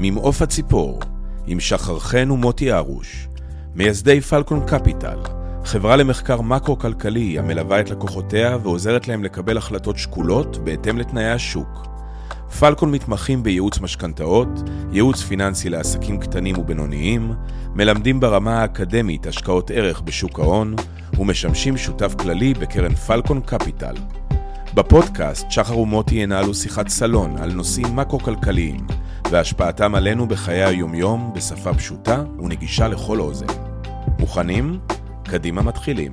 [0.00, 1.00] ממעוף הציפור,
[1.46, 3.28] עם שחר חן ומוטי ארוש,
[3.74, 5.18] מייסדי פלקון קפיטל,
[5.64, 11.86] חברה למחקר מקרו-כלכלי המלווה את לקוחותיה ועוזרת להם לקבל החלטות שקולות בהתאם לתנאי השוק.
[12.58, 14.48] פלקון מתמחים בייעוץ משכנתאות,
[14.92, 17.32] ייעוץ פיננסי לעסקים קטנים ובינוניים,
[17.74, 20.74] מלמדים ברמה האקדמית השקעות ערך בשוק ההון,
[21.18, 23.94] ומשמשים שותף כללי בקרן פלקון קפיטל.
[24.74, 28.86] בפודקאסט שחר ומוטי ינהלו שיחת סלון על נושאים מקרו-כלכליים
[29.30, 33.46] והשפעתם עלינו בחיי היומיום בשפה פשוטה ונגישה לכל אוזן.
[34.18, 34.80] מוכנים?
[35.24, 36.12] קדימה מתחילים.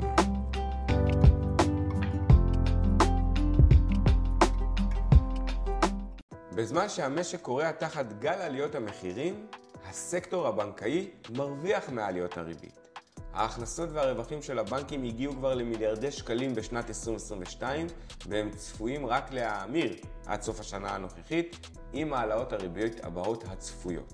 [6.56, 9.46] בזמן שהמשק קורע תחת גל עליות המחירים,
[9.90, 12.86] הסקטור הבנקאי מרוויח מעליות הריבית.
[13.34, 17.88] ההכנסות והרווחים של הבנקים הגיעו כבר למיליארדי שקלים בשנת 2022,
[18.28, 24.14] והם צפויים רק להאמיר עד סוף השנה הנוכחית, עם העלאות הריביות הבאות הצפויות.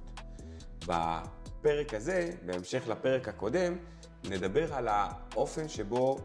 [0.86, 3.76] בפרק הזה, בהמשך לפרק הקודם,
[4.30, 6.18] נדבר על האופן שבו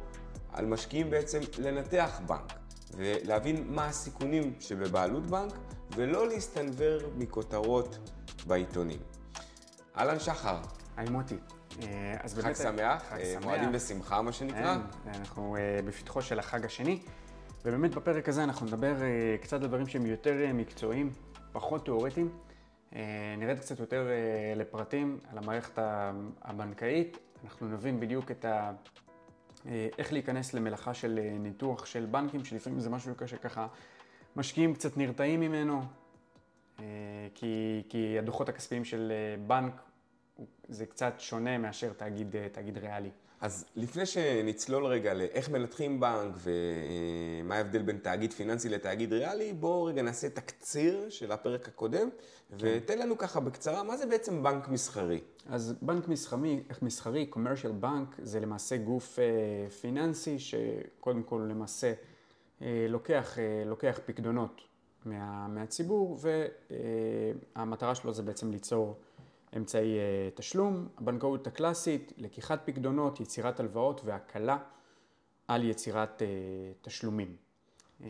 [0.52, 2.52] על משקיעים בעצם לנתח בנק,
[2.96, 5.52] ולהבין מה הסיכונים שבבעלות בנק,
[5.96, 7.98] ולא להסתנוור מכותרות
[8.46, 8.98] בעיתונים.
[9.98, 10.56] אהלן שחר.
[10.96, 11.36] היי מוטי.
[11.82, 14.76] אה, אז חג שמח, חג אה, שמח, מועדים בשמחה מה שנקרא.
[15.04, 17.00] כן, אנחנו אה, בפתחו של החג השני,
[17.64, 18.94] ובאמת בפרק הזה אנחנו נדבר
[19.42, 21.10] קצת על דברים שהם יותר מקצועיים,
[21.56, 22.30] פחות תיאורטיים.
[23.38, 24.08] נרד קצת יותר
[24.56, 25.78] לפרטים על המערכת
[26.42, 28.72] הבנקאית, אנחנו נבין בדיוק את ה...
[29.98, 33.66] איך להיכנס למלאכה של ניתוח של בנקים, שלפעמים זה משהו שככה
[34.36, 35.82] משקיעים קצת נרתעים ממנו,
[37.34, 39.12] כי, כי הדוחות הכספיים של
[39.46, 39.82] בנק
[40.68, 43.10] זה קצת שונה מאשר תאגיד, אה, תאגיד ריאלי.
[43.40, 49.84] אז לפני שנצלול רגע לאיך מנתחים בנק ומה ההבדל בין תאגיד פיננסי לתאגיד ריאלי, בואו
[49.84, 52.56] רגע נעשה תקציר של הפרק הקודם, כן.
[52.60, 55.20] ותן לנו ככה בקצרה, מה זה בעצם בנק מסחרי?
[55.48, 61.92] אז בנק מסחרי, מסחרי, commercial bank, זה למעשה גוף אה, פיננסי שקודם כל למעשה
[62.62, 64.60] אה, לוקח, לוקח פקדונות
[65.04, 66.18] מה, מהציבור,
[67.56, 68.98] והמטרה שלו זה בעצם ליצור
[69.56, 74.58] אמצעי אה, תשלום, הבנקאות הקלאסית, לקיחת פקדונות, יצירת הלוואות והקלה
[75.48, 76.28] על יצירת אה,
[76.82, 77.36] תשלומים.
[78.02, 78.08] אה,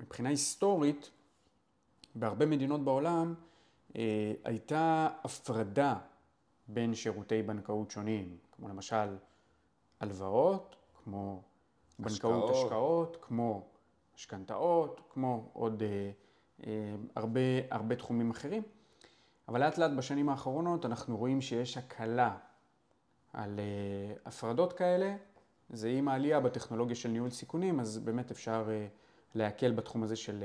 [0.00, 1.10] מבחינה היסטורית,
[2.14, 3.34] בהרבה מדינות בעולם
[4.44, 5.96] הייתה הפרדה
[6.68, 9.16] בין שירותי בנקאות שונים, כמו למשל
[10.00, 11.42] הלוואות, כמו
[11.98, 13.68] בנקאות השקעות, השקעות כמו
[14.14, 15.82] משכנתאות, כמו עוד
[17.16, 18.62] הרבה, הרבה תחומים אחרים.
[19.50, 22.36] אבל לאט לאט בשנים האחרונות אנחנו רואים שיש הקלה
[23.32, 25.16] על uh, הפרדות כאלה.
[25.70, 30.44] זה עם העלייה בטכנולוגיה של ניהול סיכונים, אז באמת אפשר uh, להקל בתחום הזה של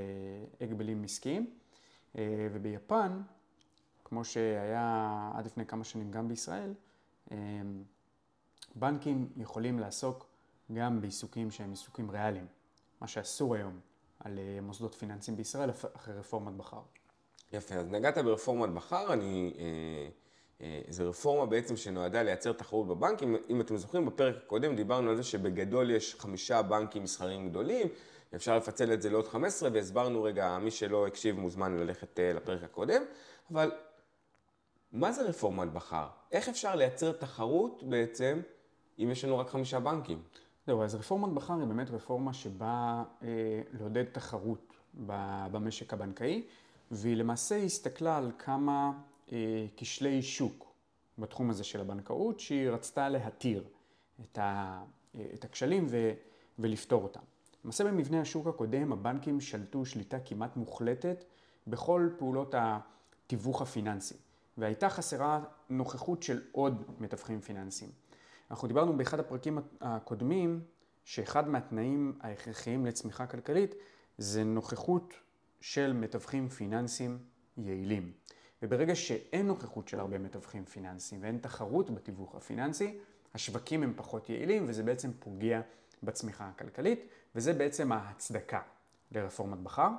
[0.59, 1.49] uh, הגבלים עסקיים.
[2.53, 3.21] וביפן,
[4.03, 6.73] כמו שהיה עד לפני כמה שנים גם בישראל,
[8.75, 10.27] בנקים יכולים לעסוק
[10.73, 12.47] גם בעיסוקים שהם עיסוקים ריאליים,
[13.01, 13.79] מה שאסור היום
[14.19, 16.81] על מוסדות פיננסיים בישראל אחרי רפורמת בכר.
[17.55, 19.53] יפה, אז נגעת ברפורמת בכר, אני...
[19.59, 20.09] אה,
[20.61, 23.35] אה, זו רפורמה בעצם שנועדה לייצר תחרות בבנקים.
[23.49, 27.87] אם אתם זוכרים, בפרק הקודם דיברנו על זה שבגדול יש חמישה בנקים מסחריים גדולים,
[28.35, 32.63] אפשר לפצל את זה לעוד 15, והסברנו רגע, מי שלא הקשיב מוזמן ללכת אה, לפרק
[32.63, 33.01] הקודם,
[33.51, 33.71] אבל
[34.91, 36.07] מה זה רפורמת בכר?
[36.31, 38.41] איך אפשר לייצר תחרות בעצם
[38.99, 40.21] אם יש לנו רק חמישה בנקים?
[40.67, 43.27] זהו, אז רפורמת בכר היא באמת רפורמה שבאה אה,
[43.79, 44.73] לעודד תחרות
[45.51, 46.43] במשק הבנקאי.
[46.91, 48.91] והיא למעשה הסתכלה על כמה
[49.31, 50.73] אה, כשלי שוק
[51.17, 53.63] בתחום הזה של הבנקאות, שהיא רצתה להתיר
[54.21, 54.83] את, ה,
[55.15, 56.11] אה, את הכשלים ו,
[56.59, 57.19] ולפתור אותם.
[57.63, 61.23] למעשה במבנה השוק הקודם הבנקים שלטו שליטה כמעט מוחלטת
[61.67, 64.15] בכל פעולות התיווך הפיננסי,
[64.57, 67.91] והייתה חסרה נוכחות של עוד מתווכים פיננסיים.
[68.51, 70.61] אנחנו דיברנו באחד הפרקים הקודמים
[71.05, 73.75] שאחד מהתנאים ההכרחיים לצמיחה כלכלית
[74.17, 75.13] זה נוכחות
[75.61, 77.17] של מתווכים פיננסיים
[77.57, 78.11] יעילים.
[78.61, 82.97] וברגע שאין נוכחות של הרבה מתווכים פיננסיים ואין תחרות בתיווך הפיננסי,
[83.33, 85.61] השווקים הם פחות יעילים וזה בעצם פוגע
[86.03, 88.61] בצמיחה הכלכלית, וזה בעצם ההצדקה
[89.11, 89.89] לרפורמת בכר.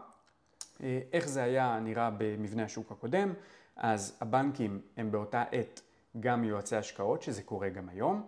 [0.83, 3.33] אה, איך זה היה נראה במבנה השוק הקודם?
[3.77, 5.81] אז הבנקים הם באותה עת
[6.21, 8.27] גם יועצי השקעות, שזה קורה גם היום.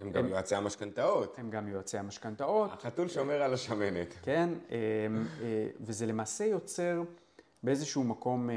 [0.00, 1.38] הם גם יועצי המשכנתאות.
[1.38, 2.72] הם גם יועצי המשכנתאות.
[2.72, 4.14] החתול שומר על השמנת.
[4.22, 4.76] כן, אה,
[5.42, 7.02] אה, וזה למעשה יוצר
[7.62, 8.54] באיזשהו מקום אה,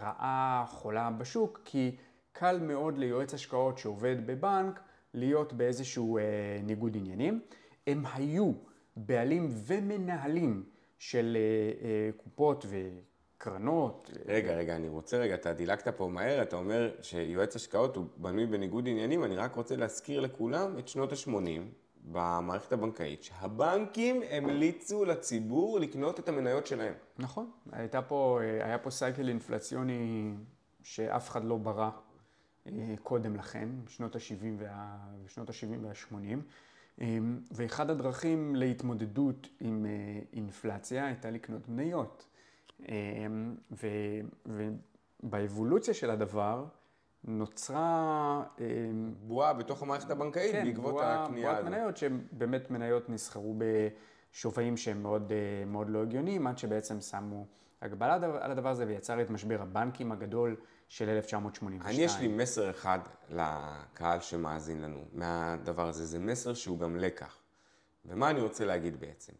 [0.00, 1.96] רעה חולה בשוק, כי
[2.32, 4.80] קל מאוד ליועץ השקעות שעובד בבנק
[5.14, 6.18] להיות באיזשהו
[6.62, 7.40] ניגוד עניינים.
[7.86, 8.52] הם היו
[8.96, 10.64] בעלים ומנהלים
[10.98, 11.36] של
[12.16, 12.66] קופות
[13.42, 14.10] קרנות.
[14.26, 18.46] רגע, רגע, אני רוצה רגע, אתה דילגת פה מהר, אתה אומר שיועץ השקעות הוא בנוי
[18.46, 21.60] בניגוד עניינים, אני רק רוצה להזכיר לכולם את שנות ה-80
[22.04, 26.94] במערכת הבנקאית, שהבנקים המליצו לציבור לקנות את המניות שלהם.
[27.18, 30.32] נכון, הייתה פה, היה פה סייקל אינפלציוני
[30.82, 31.90] שאף אחד לא ברא
[32.66, 34.96] אה, קודם לכן, בשנות ה-70 וה...
[35.36, 37.02] ה-70 וה-80.
[37.50, 42.26] ואחד הדרכים להתמודדות עם אה, אינפלציה הייתה לקנות מניות.
[43.70, 43.86] ו...
[45.22, 46.64] ובאבולוציה של הדבר
[47.24, 48.42] נוצרה...
[49.22, 51.64] בועה בתוך המערכת הבנקאית כן, בעקבות בועה, הקנייה הזאת.
[51.64, 57.00] בועת מניות שהן באמת מניות נסחרו בשווים שהם מאוד, אה, מאוד לא הגיוניים, עד שבעצם
[57.00, 57.46] שמו
[57.82, 60.56] הגבלה על הדבר הזה ויצר את משבר הבנקים הגדול
[60.88, 61.96] של 1982.
[61.96, 62.98] אני יש לי מסר אחד
[63.30, 67.38] לקהל שמאזין לנו מהדבר הזה, זה מסר שהוא גם לקח.
[68.06, 69.32] ומה אני רוצה להגיד בעצם?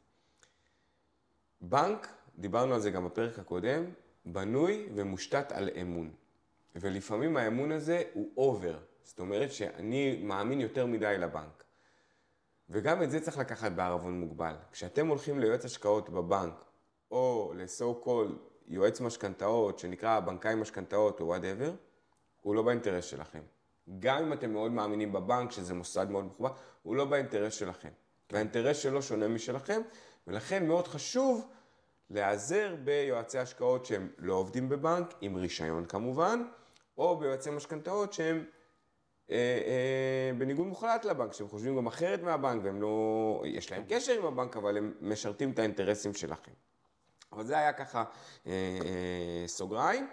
[1.60, 3.84] בנק, דיברנו על זה גם בפרק הקודם,
[4.24, 6.10] בנוי ומושתת על אמון.
[6.74, 11.64] ולפעמים האמון הזה הוא אובר, זאת אומרת שאני מאמין יותר מדי לבנק.
[12.68, 14.54] וגם את זה צריך לקחת בערבון מוגבל.
[14.72, 16.64] כשאתם הולכים ליועץ השקעות בבנק,
[17.10, 21.74] או ל-so called יועץ משכנתאות, שנקרא בנקאי משכנתאות או whatever,
[22.40, 23.40] הוא לא באינטרס שלכם.
[23.98, 26.50] גם אם אתם מאוד מאמינים בבנק, שזה מוסד מאוד מכובד,
[26.82, 27.88] הוא לא באינטרס שלכם.
[28.30, 29.80] והאינטרס שלו שונה משלכם,
[30.26, 31.48] ולכן מאוד חשוב
[32.12, 36.42] להיעזר ביועצי השקעות שהם לא עובדים בבנק, עם רישיון כמובן,
[36.98, 38.44] או ביועצי משכנתאות שהם
[39.30, 44.12] אה, אה, בניגוד מוחלט לבנק, שהם חושבים גם אחרת מהבנק, והם לא, יש להם קשר
[44.12, 46.52] עם הבנק, אבל הם משרתים את האינטרסים שלכם.
[47.32, 48.04] אבל זה היה ככה
[48.46, 48.52] אה,
[48.84, 50.08] אה, סוגריים.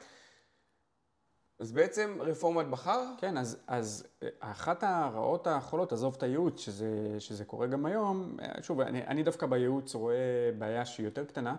[1.59, 3.03] אז בעצם רפורמת בכר?
[3.17, 8.37] כן, אז, אז אה, אחת הרעות החולות, עזוב את הייעוץ, שזה, שזה קורה גם היום,
[8.41, 11.55] אה, שוב, אני, אני דווקא בייעוץ רואה בעיה שהיא יותר קטנה.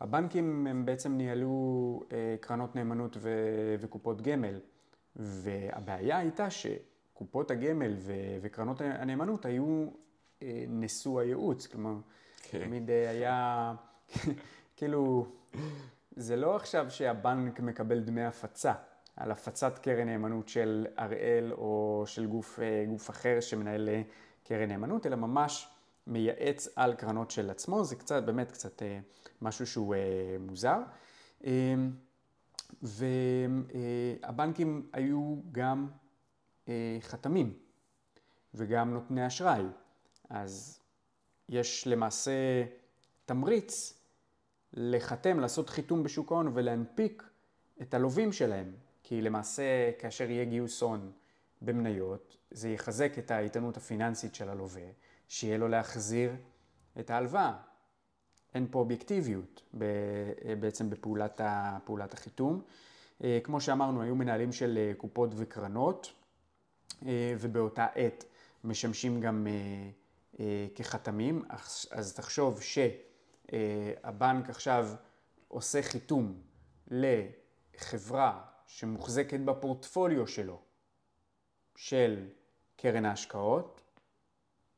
[0.00, 3.30] הבנקים הם בעצם ניהלו אה, קרנות נאמנות ו,
[3.80, 4.60] וקופות גמל,
[5.16, 8.12] והבעיה הייתה שקופות הגמל ו,
[8.42, 9.86] וקרנות הנאמנות היו
[10.42, 11.94] אה, נשוא הייעוץ, כלומר,
[12.42, 12.64] כן.
[12.64, 13.74] תמיד אה, היה...
[14.76, 15.26] כאילו,
[16.16, 18.72] זה לא עכשיו שהבנק מקבל דמי הפצה.
[19.16, 22.58] על הפצת קרן נאמנות של הראל או של גוף,
[22.88, 23.88] גוף אחר שמנהל
[24.44, 25.68] קרן נאמנות, אלא ממש
[26.06, 28.82] מייעץ על קרנות של עצמו, זה קצת, באמת קצת
[29.42, 29.94] משהו שהוא
[30.40, 30.78] מוזר.
[32.82, 35.88] והבנקים היו גם
[37.00, 37.58] חתמים
[38.54, 39.64] וגם נותני אשראי,
[40.30, 40.80] אז
[41.48, 42.64] יש למעשה
[43.26, 43.98] תמריץ
[44.72, 47.22] לחתם, לעשות חיתום בשוק ההון ולהנפיק
[47.82, 48.72] את הלווים שלהם.
[49.02, 51.12] כי למעשה, כאשר יהיה גיוס הון
[51.62, 54.82] במניות, זה יחזק את האיתנות הפיננסית של הלווה,
[55.28, 56.32] שיהיה לו להחזיר
[57.00, 57.56] את ההלוואה.
[58.54, 59.62] אין פה אובייקטיביות
[60.60, 61.40] בעצם בפעולת
[61.84, 62.62] פעולת החיתום.
[63.24, 66.12] אה, כמו שאמרנו, היו מנהלים של אה, קופות וקרנות,
[67.06, 68.24] אה, ובאותה עת
[68.64, 69.46] משמשים גם
[70.74, 71.42] כחתמים,
[71.90, 72.78] אז תחשוב ש...
[73.52, 74.88] אה, הבנק עכשיו
[75.48, 76.40] עושה חיתום
[76.90, 80.60] לחברה שמוחזקת בפורטפוליו שלו
[81.76, 82.28] של
[82.76, 83.80] קרן ההשקעות,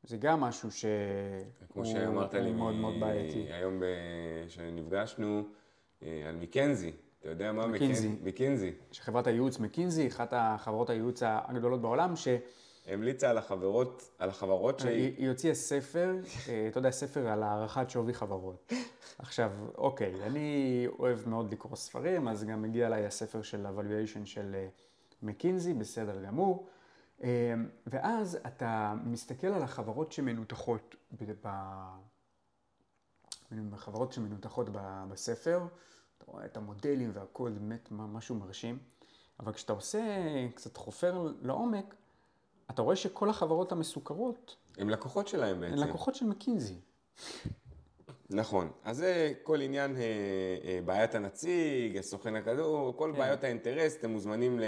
[0.03, 0.91] זה גם משהו שהוא
[1.73, 3.39] כמו שאמרת לי מאוד מאוד בעייתי.
[3.53, 3.83] היום
[4.47, 5.43] כשנפגשנו
[6.03, 8.09] אה, על מקנזי, אתה יודע מה מקנזי?
[8.23, 8.73] מקנזי.
[8.93, 12.29] שחברת הייעוץ מקינזי, אחת החברות הייעוץ הגדולות בעולם, ש...
[12.87, 14.93] המליצה על החברות, על החברות שהיא...
[14.93, 16.15] היא, היא הוציאה ספר,
[16.49, 18.73] אה, אתה יודע, ספר על הערכת שווי חברות.
[19.19, 24.55] עכשיו, אוקיי, אני אוהב מאוד לקרוא ספרים, אז גם הגיע אליי הספר של evaluation של
[24.55, 24.69] אה,
[25.23, 26.67] מקינזי, בסדר גמור.
[27.23, 27.55] אה,
[27.87, 30.95] ואז אתה מסתכל על החברות שמנותחות
[33.71, 34.67] בחברות שמנותחות
[35.11, 35.67] בספר,
[36.19, 38.79] אתה רואה את המודלים והכל, באמת משהו מרשים.
[39.41, 40.01] אבל כשאתה עושה,
[40.55, 41.95] קצת חופר לעומק,
[42.71, 44.57] אתה רואה שכל החברות המסוכרות...
[44.79, 45.73] הן לקוחות שלהם בעצם.
[45.73, 46.81] הן לקוחות של מקינזי.
[48.35, 48.71] נכון.
[48.85, 50.03] אז זה כל עניין אה,
[50.65, 53.19] אה, בעיית הנציג, סוכן הכדור, כל כן.
[53.19, 54.67] בעיות האינטרס, אתם מוזמנים אה,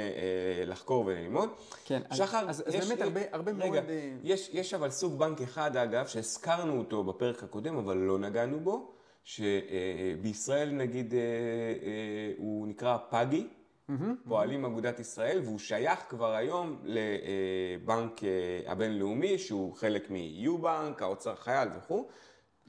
[0.66, 1.48] לחקור וללמוד.
[1.84, 3.72] כן, שחר, אז, יש, אז באמת הרבה, הרבה רגע, מאוד...
[3.74, 3.92] רגע,
[4.22, 8.92] יש, יש אבל סוג בנק אחד, אגב, שהזכרנו אותו בפרק הקודם, אבל לא נגענו בו,
[9.24, 11.14] שבישראל נגיד
[12.38, 13.46] הוא נקרא פאגי.
[13.90, 14.28] Mm-hmm.
[14.28, 18.20] פועלים אגודת ישראל, והוא שייך כבר היום לבנק
[18.66, 22.08] הבינלאומי, שהוא חלק מ-U-בנק, האוצר חייל וכו'.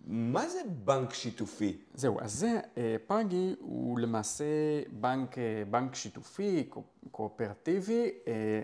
[0.07, 1.77] מה זה בנק שיתופי?
[1.93, 2.59] זהו, אז זה,
[3.07, 4.45] פאגי הוא למעשה
[4.91, 5.35] בנק,
[5.69, 6.69] בנק שיתופי,
[7.11, 8.09] קואופרטיבי,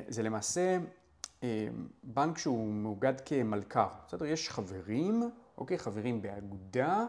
[0.07, 0.77] זה למעשה
[2.03, 3.87] בנק שהוא מאוגד כמלכ"ר.
[4.07, 5.23] בסדר, יש חברים,
[5.57, 7.05] אוקיי, חברים באגודה,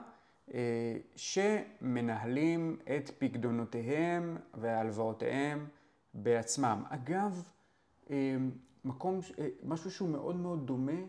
[1.17, 5.67] שמנהלים את פקדונותיהם והלוואותיהם
[6.15, 6.83] בעצמם.
[6.89, 7.53] אגב,
[8.85, 9.21] מקום,
[9.65, 11.01] משהו שהוא מאוד מאוד דומה,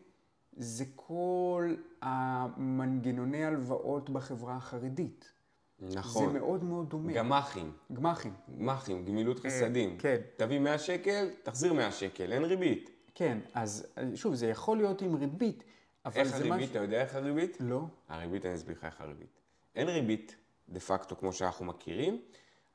[0.57, 5.33] זה כל המנגנוני הלוואות בחברה החרדית.
[5.79, 6.27] נכון.
[6.27, 7.13] זה מאוד מאוד דומה.
[7.13, 7.71] גמ"חים.
[7.93, 8.33] גמ"חים.
[8.59, 9.97] גמ"חים, גמילות חסדים.
[9.97, 10.17] כן.
[10.37, 12.89] תביא 100 שקל, תחזיר 100 שקל, אין ריבית.
[13.15, 15.63] כן, אז שוב, זה יכול להיות עם ריבית,
[16.05, 16.53] אבל איך זה הריבית?
[16.53, 16.71] משהו...
[16.71, 17.57] אתה יודע איך הריבית?
[17.59, 17.85] לא.
[18.09, 19.39] הריבית, אני אסביר לך איך הריבית.
[19.75, 20.35] אין ריבית
[20.69, 22.21] דה פקטו כמו שאנחנו מכירים,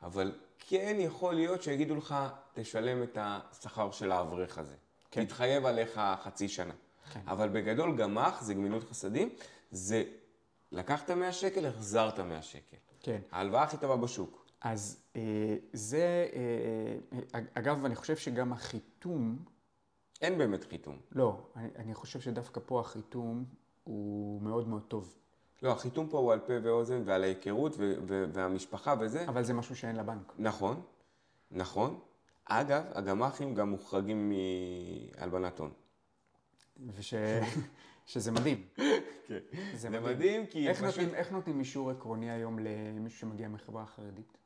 [0.02, 2.14] אבל כן יכול להיות שיגידו לך,
[2.54, 4.74] תשלם את השכר של האברך הזה.
[5.10, 5.24] כן.
[5.24, 6.74] תתחייב עליך חצי שנה.
[7.12, 7.20] כן.
[7.26, 9.28] אבל בגדול גמ"ח זה גמילות חסדים,
[9.70, 10.04] זה
[10.72, 12.76] לקחת 100 שקל, החזרת 100 שקל.
[13.00, 13.20] כן.
[13.32, 14.46] ההלוואה הכי טובה בשוק.
[14.60, 19.38] אז אה, זה, אה, אה, אגב, אני חושב שגם החיתום,
[20.20, 20.96] אין באמת חיתום.
[21.12, 23.44] לא, אני, אני חושב שדווקא פה החיתום
[23.84, 25.14] הוא מאוד מאוד טוב.
[25.62, 29.28] לא, החיתום פה הוא על פה ואוזן ועל ההיכרות ו- ו- והמשפחה וזה.
[29.28, 30.32] אבל זה משהו שאין לבנק.
[30.38, 30.80] נכון,
[31.50, 31.98] נכון.
[32.44, 34.32] אגב, הגמ"חים גם מוחרגים
[35.18, 35.70] מהלבנת הון.
[36.86, 37.14] וש...
[38.06, 38.68] שזה מדהים.
[39.26, 39.38] כן.
[39.74, 40.86] זה מדהים כי איך, פשוט...
[40.86, 44.38] נותנים, איך נותנים אישור עקרוני היום למישהו שמגיע מחברה חרדית?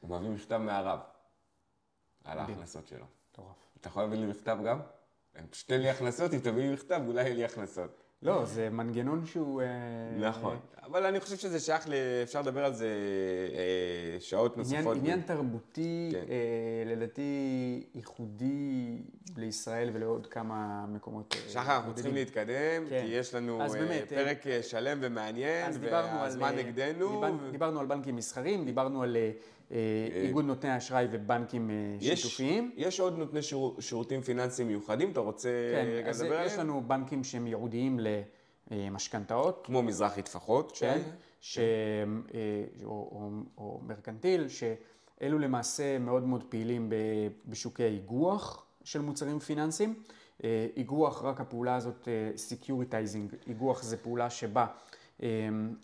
[0.00, 1.00] הוא מביא מכתב מהרב
[2.24, 2.38] על.
[2.38, 3.06] ההכנסות שלו.
[3.32, 3.56] מטורף.
[3.80, 4.80] אתה יכול להביא לי מכתב גם?
[5.66, 8.03] תן לי הכנסות, אם תביא לי מכתב, אולי יהיה לי הכנסות.
[8.24, 9.62] לא, זה מנגנון שהוא...
[9.62, 9.66] אה,
[10.28, 10.56] נכון.
[10.82, 11.92] אבל אני חושב שזה שייך ל...
[12.22, 12.88] אפשר לדבר על זה
[13.54, 14.96] אה, שעות עניין, נוספות.
[14.96, 16.24] עניין תרבותי, כן.
[16.28, 17.22] אה, לדעתי,
[17.94, 18.98] ייחודי
[19.36, 21.36] לישראל ולעוד כמה מקומות.
[21.48, 21.94] שחר, אנחנו.
[21.94, 23.02] צריכים להתקדם, כן.
[23.06, 25.78] כי יש לנו באמת, פרק שלם ומעניין, על...
[25.92, 27.08] והזמן נגדנו.
[27.08, 29.16] דיברנו, ו- דיברנו על בנקים מסחריים, דיברנו על
[30.22, 32.70] איגוד נותני האשראי ובנקים אה, יש- שיתופיים.
[32.76, 36.66] יש עוד נותני שיר- שירותים פיננסיים מיוחדים, אתה רוצה כן, רגע אז לדבר יש עליהם?
[36.68, 37.98] לנו בנקים שהם ייעודיים
[38.70, 39.60] למשכנתאות.
[39.64, 41.10] כמו מזרחי טפחות, כן, כן?
[41.40, 41.58] ש...
[41.58, 41.64] אה,
[42.84, 46.92] או, או, או מרקנטיל, שאלו למעשה מאוד מאוד פעילים
[47.46, 49.94] בשוקי האיגוח של מוצרים פיננסיים.
[50.44, 54.66] אה, איגוח, רק הפעולה הזאת, securitizing, איגוח זה פעולה שבה
[55.22, 55.28] אה,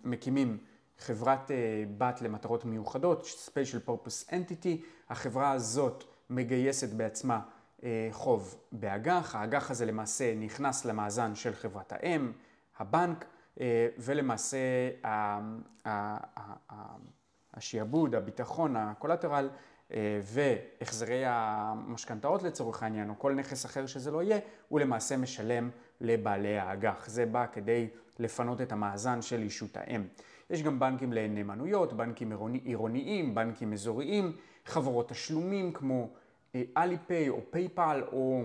[0.05, 0.59] מקימים
[1.00, 1.57] חברת אה,
[1.99, 7.40] בת למטרות מיוחדות, Special Purpose Entity, החברה הזאת מגייסת בעצמה
[7.85, 12.33] אה, חוב באג"ח, האג"ח הזה למעשה נכנס למאזן של חברת האם,
[12.78, 13.25] הבנק,
[13.61, 14.59] אה, ולמעשה
[15.04, 15.38] ה- ה-
[15.85, 16.97] ה- ה-
[17.54, 19.50] השעבוד, הביטחון, ה collateral
[20.23, 24.38] והחזרי המשכנתאות לצורך העניין, או כל נכס אחר שזה לא יהיה,
[24.69, 27.09] הוא למעשה משלם לבעלי האג"ח.
[27.09, 27.88] זה בא כדי
[28.19, 30.04] לפנות את המאזן של ישות האם.
[30.50, 34.33] יש גם בנקים לנאמנויות, בנקים עירוני- עירוניים, בנקים אזוריים,
[34.64, 36.09] חברות תשלומים כמו
[36.77, 38.42] Alipay או PayPal או...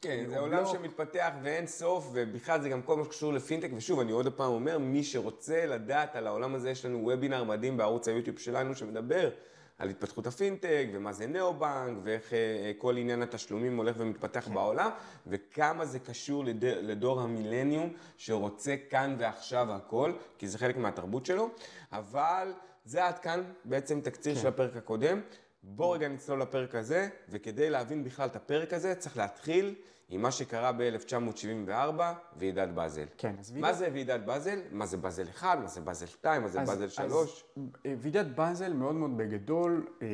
[0.00, 0.72] כן, זה עולם בלוק.
[0.76, 4.78] שמתפתח ואין סוף, ובכלל זה גם כל מה שקשור לפינטק, ושוב, אני עוד פעם אומר,
[4.78, 9.30] מי שרוצה לדעת על העולם הזה, יש לנו וובינר מדהים בערוץ היוטיוב שלנו שמדבר
[9.78, 14.54] על התפתחות הפינטק, ומה זה ניאו-בנק, ואיך אה, כל עניין התשלומים הולך ומתפתח כן.
[14.54, 14.90] בעולם,
[15.26, 16.64] וכמה זה קשור לד...
[16.64, 21.50] לדור המילניום, שרוצה כאן ועכשיו הכל, כי זה חלק מהתרבות שלו,
[21.92, 22.52] אבל
[22.84, 24.40] זה עד כאן בעצם תקציר כן.
[24.40, 25.20] של הפרק הקודם.
[25.62, 29.74] בואו רגע נצלול לפרק הזה, וכדי להבין בכלל את הפרק הזה, צריך להתחיל
[30.08, 32.00] עם מה שקרה ב-1974,
[32.36, 33.04] ועידת באזל.
[33.18, 34.60] כן, אז מה זה ועידת באזל?
[34.70, 35.58] מה זה באזל 1?
[35.58, 36.42] מה זה באזל 2?
[36.42, 37.44] מה זה אז- באזל אז, 3?
[37.86, 40.06] אה, ועידת באזל מאוד מאוד בגדול, אה,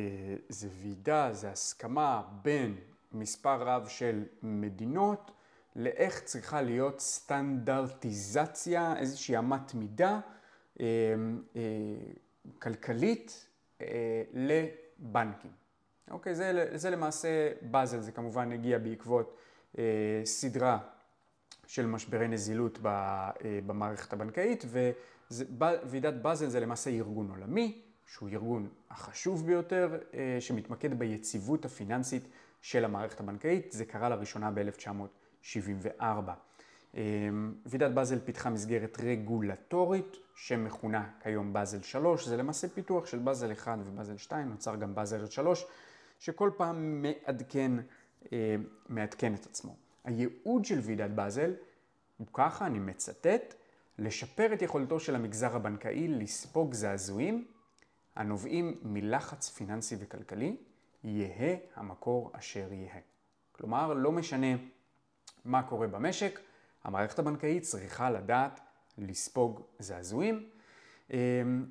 [0.49, 2.75] זה ועידה, זה הסכמה בין
[3.11, 5.31] מספר רב של מדינות
[5.75, 10.19] לאיך צריכה להיות סטנדרטיזציה, איזושהי אמת מידה
[10.79, 10.85] אה,
[12.59, 13.47] כלכלית
[14.99, 15.51] לבנקים.
[16.11, 19.37] אוקיי, זה, זה למעשה באזל, זה כמובן הגיע בעקבות
[19.77, 20.77] אה, סדרה
[21.67, 23.31] של משברי נזילות ב- אה,
[23.65, 24.65] במערכת הבנקאית,
[25.31, 32.27] וועידת באזל זה למעשה ארגון עולמי, שהוא ארגון החשוב ביותר, אה, שמתמקד ביציבות הפיננסית
[32.61, 33.71] של המערכת הבנקאית.
[33.71, 36.03] זה קרה לראשונה ב-1974.
[36.95, 37.01] אה,
[37.65, 43.77] ועידת באזל פיתחה מסגרת רגולטורית שמכונה כיום באזל 3, זה למעשה פיתוח של באזל 1
[43.85, 45.65] ובאזל 2, נוצר גם באזל 3,
[46.19, 47.71] שכל פעם מעדכן,
[48.33, 48.55] אה,
[48.89, 49.75] מעדכן את עצמו.
[50.03, 51.53] הייעוד של ועידת באזל
[52.17, 53.53] הוא ככה, אני מצטט,
[53.99, 57.45] לשפר את יכולתו של המגזר הבנקאי לספוג זעזועים
[58.15, 60.57] הנובעים מלחץ פיננסי וכלכלי,
[61.03, 62.99] יהא המקור אשר יהא.
[63.51, 64.47] כלומר, לא משנה
[65.45, 66.39] מה קורה במשק,
[66.85, 68.59] המערכת הבנקאית צריכה לדעת
[68.97, 70.49] לספוג זעזועים.
[71.13, 71.17] אה,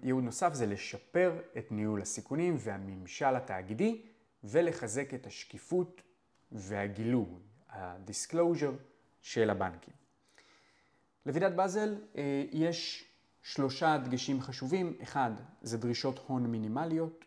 [0.02, 4.02] ייעוד נוסף זה לשפר את ניהול הסיכונים והממשל התאגידי
[4.44, 6.02] ולחזק את השקיפות
[6.52, 7.26] והגילוי,
[7.71, 8.76] ה-disclosure
[9.23, 9.94] של הבנקים.
[11.26, 13.04] לוועידת באזל אה, יש
[13.42, 15.30] שלושה דגשים חשובים, אחד,
[15.62, 17.25] זה דרישות הון מינימליות,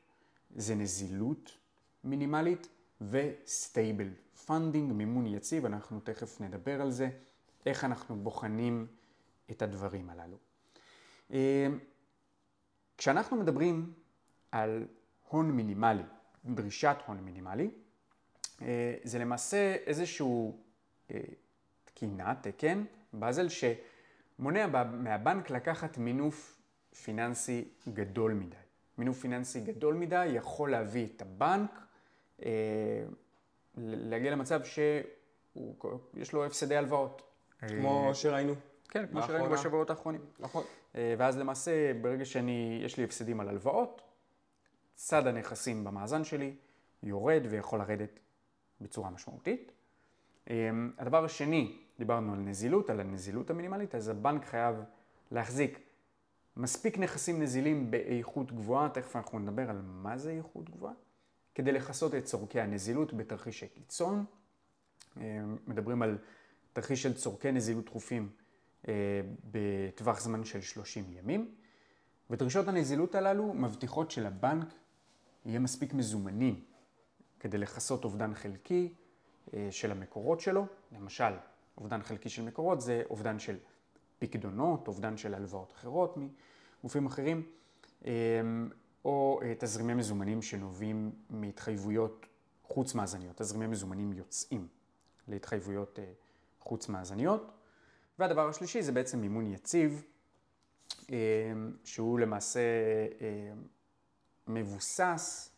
[0.56, 1.52] זה נזילות
[2.04, 2.68] מינימלית
[3.02, 4.10] ו stable
[4.46, 7.10] funding, מימון יציב, אנחנו תכף נדבר על זה,
[7.66, 8.88] איך אנחנו בוחנים
[9.52, 10.38] את הדברים הללו.
[11.32, 11.68] אה,
[12.98, 13.94] כשאנחנו מדברים
[14.52, 14.88] על
[15.30, 16.04] הון מינימלי,
[16.46, 17.70] דרישת הון מינימלי,
[18.62, 20.62] אה, זה למעשה איזשהו
[21.12, 21.20] אה,
[21.86, 22.84] תקינה, תקן,
[23.14, 26.62] באזל, שמונע מהבנק לקחת מינוף
[27.04, 28.56] פיננסי גדול מדי.
[28.98, 31.80] מינוף פיננסי גדול מדי יכול להביא את הבנק
[33.78, 37.27] להגיע למצב שיש לו הפסדי הלוואות.
[37.60, 38.54] כמו שראינו.
[38.90, 40.22] כן, כמו שראינו בשבועות האחרונים.
[40.40, 40.64] נכון.
[40.96, 44.02] ואז למעשה, ברגע שיש לי הפסדים על הלוואות,
[44.96, 46.56] צד הנכסים במאזן שלי
[47.04, 48.20] יורד ויכול לרדת
[48.82, 49.72] בצורה משמעותית.
[50.50, 54.76] אמ, הדבר השני, דיברנו על נזילות, על הנזילות המינימלית, אז הבנק חייב
[55.32, 55.80] להחזיק
[56.58, 60.94] מספיק נכסים נזילים באיכות גבוהה, תכף אנחנו נדבר על מה זה איכות גבוהה,
[61.56, 64.26] כדי לכסות את צורכי הנזילות בתרחישי קיצון.
[65.68, 66.18] מדברים על
[66.78, 68.30] תרחיש של צורכי נזילות דחופים
[68.88, 68.94] אה,
[69.52, 71.56] בטווח זמן של 30 ימים,
[72.30, 74.74] ודרישות הנזילות הללו מבטיחות שלבנק
[75.46, 76.64] יהיה מספיק מזומנים
[77.40, 78.94] כדי לכסות אובדן חלקי
[79.54, 80.66] אה, של המקורות שלו.
[80.92, 81.34] למשל,
[81.78, 83.58] אובדן חלקי של מקורות זה אובדן של
[84.20, 86.18] פקדונות, אובדן של הלוואות אחרות
[86.80, 87.44] מגופים אחרים,
[88.06, 88.12] אה,
[89.06, 92.26] או אה, תזרימי מזומנים שנובעים מהתחייבויות
[92.64, 94.68] חוץ מאזניות, תזרימי מזומנים יוצאים
[95.28, 96.00] להתחייבויות
[96.68, 97.52] חוץ מאזניות.
[98.20, 100.04] והדבר השלישי זה בעצם מימון יציב,
[101.84, 102.60] שהוא למעשה
[104.48, 105.52] מבוסס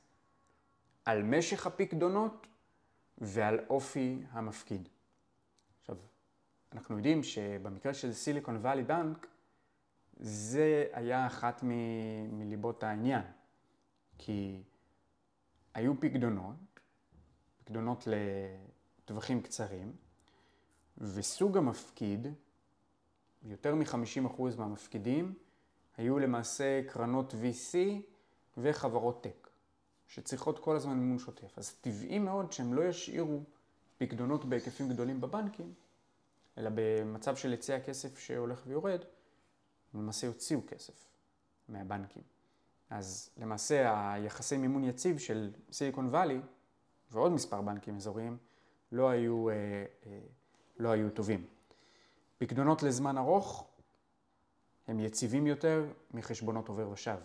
[1.05, 2.47] על משך הפקדונות
[3.17, 4.89] ועל אופי המפקיד.
[5.81, 5.95] עכשיו,
[6.73, 9.27] אנחנו יודעים שבמקרה של סיליקון וואלי בנק,
[10.19, 13.23] זה היה אחת מ- מליבות העניין.
[14.17, 14.63] כי
[15.73, 16.79] היו פקדונות,
[17.57, 19.93] פקדונות לטווחים קצרים,
[20.99, 22.27] וסוג המפקיד,
[23.43, 25.33] יותר מ-50% מהמפקידים,
[25.97, 27.77] היו למעשה קרנות VC
[28.57, 29.49] וחברות טק.
[30.09, 31.57] שצריכות כל הזמן מימון שוטף.
[31.57, 33.43] אז טבעי מאוד שהם לא ישאירו
[33.97, 35.73] פקדונות בהיקפים גדולים בבנקים,
[36.57, 38.99] אלא במצב של היצע כסף שהולך ויורד,
[39.93, 41.09] הם למעשה יוציאו כסף
[41.67, 42.23] מהבנקים.
[42.89, 46.39] אז למעשה היחסי מימון יציב של סיליקון וואלי
[47.11, 48.37] ועוד מספר בנקים אזוריים
[48.91, 49.55] לא היו, אה,
[50.05, 50.19] אה,
[50.79, 51.45] לא היו טובים.
[52.37, 53.67] פקדונות לזמן ארוך
[54.87, 57.17] הם יציבים יותר מחשבונות עובר ושב.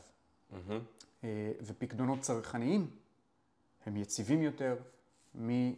[0.53, 1.25] Mm-hmm.
[1.61, 2.91] ופקדונות צרכניים
[3.87, 4.77] הם יציבים יותר
[5.41, 5.73] מ...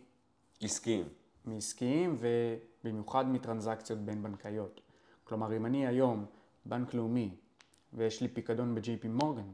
[0.61, 1.09] עסקיים.
[1.45, 4.81] מעסקיים ובמיוחד מטרנזקציות בין בנקאיות.
[5.25, 6.27] כלומר, אם אני היום
[6.67, 7.31] בנק לאומי
[7.93, 9.53] ויש לי פיקדון ב-JP מורגן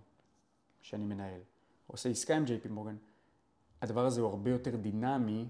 [0.82, 1.40] שאני מנהל,
[1.87, 2.96] עושה עסקה עם JP מורגן,
[3.82, 5.46] הדבר הזה הוא הרבה יותר דינמי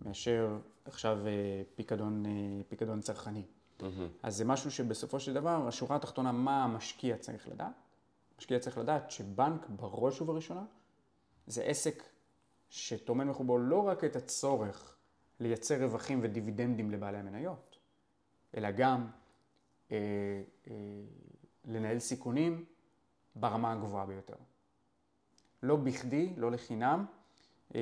[0.00, 2.30] מאשר עכשיו אה, פיקדון, אה,
[2.68, 3.42] פיקדון צרכני.
[3.80, 3.84] Mm-hmm.
[4.22, 7.72] אז זה משהו שבסופו של דבר, השורה התחתונה, מה המשקיע צריך לדעת?
[8.38, 10.64] משקיע צריך לדעת שבנק בראש ובראשונה
[11.46, 12.02] זה עסק
[12.70, 14.96] שטומן מחובו לא רק את הצורך
[15.40, 17.78] לייצר רווחים ודיבידנדים לבעלי המניות,
[18.56, 19.06] אלא גם
[19.90, 19.96] אה,
[20.66, 20.74] אה,
[21.64, 22.64] לנהל סיכונים
[23.34, 24.36] ברמה הגבוהה ביותר.
[25.62, 27.06] לא בכדי, לא לחינם,
[27.74, 27.80] אה,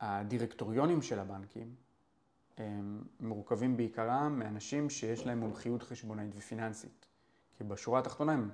[0.00, 1.74] הדירקטוריונים של הבנקים
[2.58, 7.06] הם מורכבים בעיקרם מאנשים שיש להם מומחיות חשבונאית ופיננסית.
[7.58, 8.50] כי בשורה התחתונה הם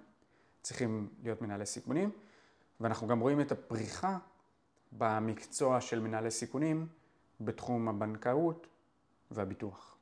[0.63, 2.11] צריכים להיות מנהלי סיכונים,
[2.81, 4.19] ואנחנו גם רואים את הפריחה
[4.93, 6.87] במקצוע של מנהלי סיכונים
[7.41, 8.67] בתחום הבנקאות
[9.31, 9.97] והביטוח.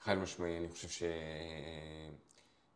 [0.00, 0.88] חד משמעי, אני חושב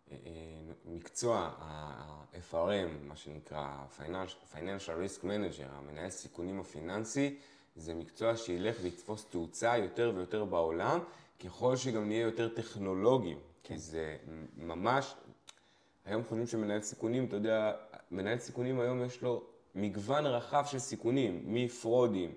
[0.08, 3.84] שמקצוע ה-FRM, מה שנקרא
[4.52, 7.36] Financial Risk Manager, המנהל סיכונים הפיננסי,
[7.76, 10.98] זה מקצוע שילך ויתפוס תאוצה יותר ויותר בעולם,
[11.44, 13.74] ככל שגם נהיה יותר טכנולוגיים, כן.
[13.74, 14.16] כי זה
[14.56, 15.14] ממש
[16.04, 17.72] היום חושבים שמנהל סיכונים, אתה יודע,
[18.10, 19.42] מנהל סיכונים היום יש לו
[19.74, 22.34] מגוון רחב של סיכונים, מפרודים,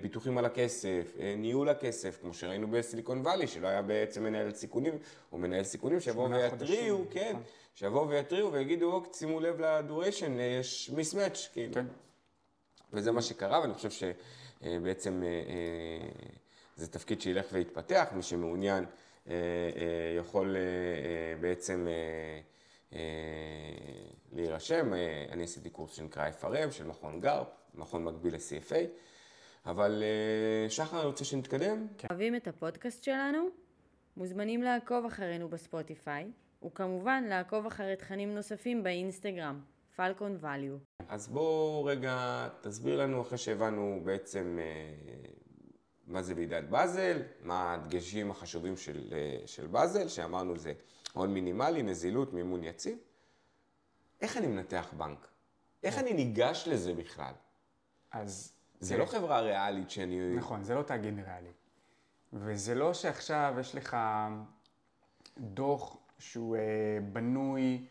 [0.00, 4.98] ביטוחים על הכסף, אה, ניהול הכסף, כמו שראינו בסיליקון וואלי, שלא היה בעצם מנהל סיכונים,
[5.32, 7.42] או מנהל סיכונים שיבואו ויתריעו, כן, נכון.
[7.74, 11.74] שיבואו ויתריעו ויגידו, אוקיי, שימו לב לדוריישן, יש מיסמץ', כאילו.
[11.74, 11.86] כן.
[12.92, 13.90] וזה מה שקרה, ואני חושב
[14.60, 15.22] שבעצם
[16.76, 18.84] זה תפקיד שילך ויתפתח, מי שמעוניין.
[19.28, 21.86] אה, אה, יכול אה, בעצם
[24.32, 24.92] להירשם.
[25.30, 28.88] אני עשיתי קורס שנקרא FRM של מכון גרפ, מכון מקביל ל-CFA.
[29.66, 30.02] אבל
[30.68, 31.86] שחר, אני רוצה שנתקדם.
[31.98, 32.08] כן.
[32.10, 33.48] אוהבים את הפודקאסט שלנו?
[34.16, 36.30] מוזמנים לעקוב אחרינו בספוטיפיי,
[36.66, 39.60] וכמובן לעקוב אחרי תכנים נוספים באינסטגרם,
[39.96, 40.76] פלקון ואליו.
[41.08, 44.94] אז בואו רגע תסביר לנו, אחרי שהבנו בעצם אה,
[46.06, 50.72] מה זה ועידת באזל, מה הדגשים החשובים של, אה, של באזל, שאמרנו זה
[51.12, 52.98] הון מינימלי, נזילות, מימון יציב.
[54.20, 55.28] איך אני מנתח בנק?
[55.82, 57.32] איך אני ניגש לזה בכלל?
[58.14, 58.52] אז...
[58.80, 60.36] זה לא חברה ריאלית שאני...
[60.36, 61.52] נכון, זה לא תאגיד ריאלי.
[62.32, 63.96] וזה לא שעכשיו יש לך
[65.38, 66.62] דוח שהוא אה,
[67.12, 67.84] בנוי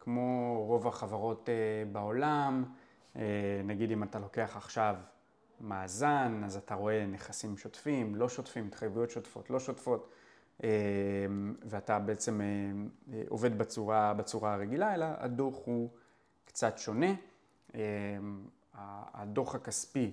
[0.00, 1.54] כמו רוב החברות אה,
[1.92, 2.64] בעולם.
[3.16, 3.22] אה,
[3.64, 4.96] נגיד אם אתה לוקח עכשיו
[5.60, 10.10] מאזן, אז אתה רואה נכסים שוטפים, לא שוטפים, התחייבויות שוטפות, לא שוטפות,
[10.64, 10.68] אה,
[11.64, 12.46] ואתה בעצם אה,
[13.12, 15.88] אה, עובד בצורה, בצורה הרגילה, אלא הדוח הוא
[16.44, 17.12] קצת שונה.
[17.74, 17.80] אה,
[19.14, 20.10] הדוח הכספי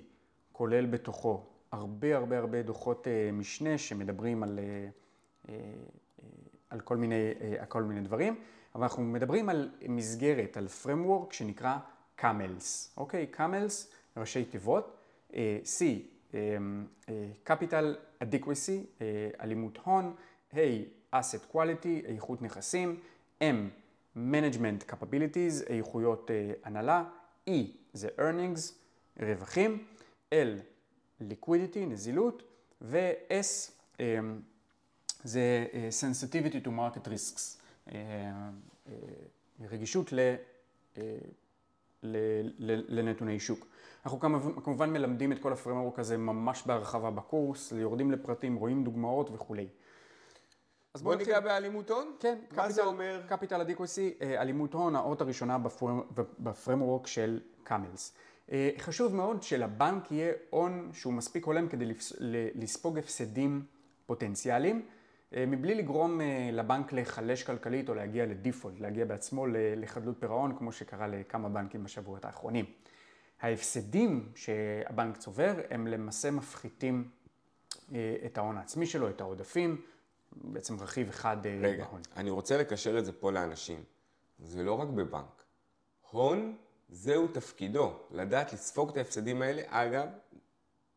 [0.52, 4.88] כולל בתוכו הרבה הרבה הרבה דוחות אה, משנה שמדברים על, אה,
[5.48, 5.54] אה,
[6.70, 8.34] על, כל מיני, על כל מיני דברים,
[8.74, 11.78] אבל אנחנו מדברים על מסגרת, על framework שנקרא
[12.20, 13.26] CAMELS, אוקיי?
[13.36, 14.96] CAMELS, ראשי תיבות,
[15.64, 15.82] C,
[17.46, 19.02] capital adequacy,
[19.40, 20.14] אלימות הון,
[20.52, 20.56] A,
[21.14, 23.00] asset quality, איכות נכסים,
[23.40, 23.44] M,
[24.16, 26.30] management capabilities, איכויות
[26.64, 27.04] הנהלה,
[27.50, 27.52] E,
[27.92, 28.72] זה earnings,
[29.20, 29.84] רווחים,
[30.34, 30.60] L,
[31.20, 32.42] liquidity, נזילות,
[32.80, 34.40] ו-S אמ,
[35.24, 37.94] זה אה, sensitivity to market risks, אה,
[38.88, 38.92] אה,
[39.70, 40.34] רגישות ל,
[42.88, 43.66] לנתוני שוק.
[44.04, 44.20] אנחנו
[44.64, 49.66] כמובן מלמדים את כל הפרמורק הזה ממש בהרחבה בקורס, יורדים לפרטים, רואים דוגמאות וכולי.
[50.94, 52.16] אז בוא ניגע באלימות הון?
[52.20, 52.38] כן.
[52.56, 53.22] מה זה אומר?
[53.28, 55.58] קפיטל אדיקוסי, אלימות הון, האות הראשונה
[56.38, 58.12] בפרמורק של קאמלס.
[58.52, 61.94] אה, חשוב מאוד שלבנק יהיה הון שהוא מספיק הולם כדי
[62.54, 63.64] לספוג הפסדים
[64.06, 64.86] פוטנציאליים,
[65.34, 70.72] אה, מבלי לגרום אה, לבנק להיחלש כלכלית או להגיע לדיפולט, להגיע בעצמו לחדלות פירעון, כמו
[70.72, 72.64] שקרה לכמה בנקים בשבועות האחרונים.
[73.40, 77.08] ההפסדים שהבנק צובר הם למעשה מפחיתים
[78.26, 79.80] את ההון העצמי שלו, את העודפים,
[80.34, 82.00] בעצם רכיב אחד רגע, בהון.
[82.00, 83.84] רגע, אני רוצה לקשר את זה פה לאנשים.
[84.38, 85.44] זה לא רק בבנק.
[86.10, 86.56] הון
[86.88, 89.62] זהו תפקידו, לדעת לספוג את ההפסדים האלה.
[89.66, 90.06] אגב,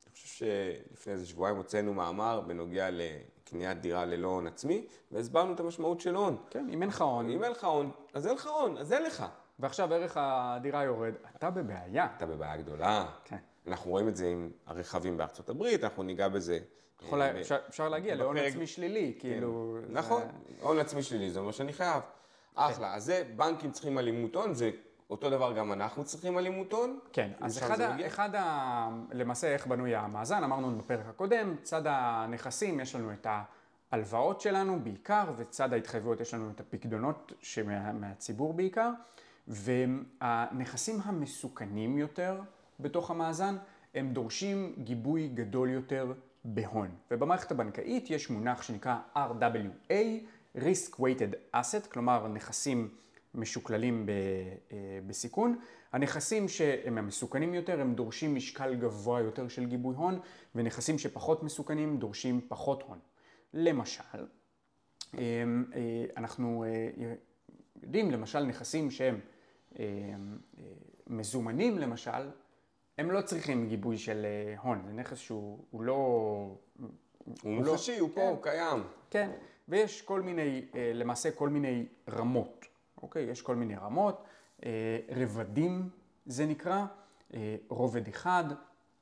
[0.06, 5.60] אני חושב שלפני איזה שבועיים הוצאנו מאמר בנוגע לקניית דירה ללא הון עצמי, והסברנו את
[5.60, 6.38] המשמעות של הון.
[6.50, 7.30] כן, אם אין לך הון.
[7.30, 9.26] אם אין לך הון, אז אין לך הון, אז אין לך.
[9.60, 12.08] ועכשיו ערך הדירה יורד, אתה בבעיה.
[12.18, 13.06] אתה בבעיה גדולה.
[13.24, 13.38] כן.
[13.68, 16.60] אנחנו רואים את זה עם הרכבים בארצות הברית, אנחנו ניגע בזה.
[17.06, 19.20] יכול, אה, אפשר, אפשר להגיע להון עצמי שלילי, כן.
[19.20, 19.78] כאילו...
[19.90, 20.22] נכון,
[20.62, 22.02] הון עצמי שלילי, זה אומר שאני חייב.
[22.56, 24.72] אחלה, אז זה, בנקים צריכים אלימות הון, זה
[25.10, 27.00] אותו דבר גם אנחנו צריכים אלימות הון?
[27.14, 28.90] כן, אז אחד, ה, אחד ה...
[29.12, 33.28] למעשה איך בנוי המאזן, אמרנו בפרק הקודם, צד הנכסים יש לנו את
[33.92, 38.90] ההלוואות שלנו בעיקר, וצד ההתחייבויות יש לנו את הפקדונות שמה, מהציבור בעיקר,
[39.48, 42.42] והנכסים המסוכנים יותר
[42.80, 43.58] בתוך המאזן,
[43.96, 46.14] הם דורשים גיבוי גדול יותר
[46.48, 46.90] בהון.
[47.12, 49.92] ובמערכת הבנקאית יש מונח שנקרא RWA,
[50.58, 52.90] Risk Weighted Asset, כלומר נכסים
[53.36, 54.76] משוקללים אה,
[55.08, 55.60] בסיכון.
[55.94, 60.20] הנכסים שהם המסוכנים יותר, הם דורשים משקל גבוה יותר של גיבוי הון,
[60.56, 63.00] ונכסים שפחות מסוכנים דורשים פחות הון.
[63.54, 64.02] למשל,
[65.18, 65.20] אה,
[65.76, 66.66] אה, אנחנו
[67.84, 69.20] יודעים, למשל, נכסים שהם
[71.08, 72.30] מזומנים, למשל,
[72.98, 74.26] הם לא צריכים גיבוי של
[74.62, 74.82] הון.
[74.88, 75.94] זה נכס שהוא לא...
[77.44, 78.52] הוא לא- מוחשי, הוא פה, הוא כן.
[78.52, 78.84] קיים.
[79.10, 79.30] כן,
[79.68, 82.66] ויש כל מיני, למעשה כל מיני רמות.
[83.02, 83.24] אוקיי?
[83.24, 84.24] יש כל מיני רמות,
[84.66, 84.70] אה,
[85.16, 85.90] רבדים
[86.26, 86.86] זה נקרא,
[87.34, 88.44] אה, רובד אחד,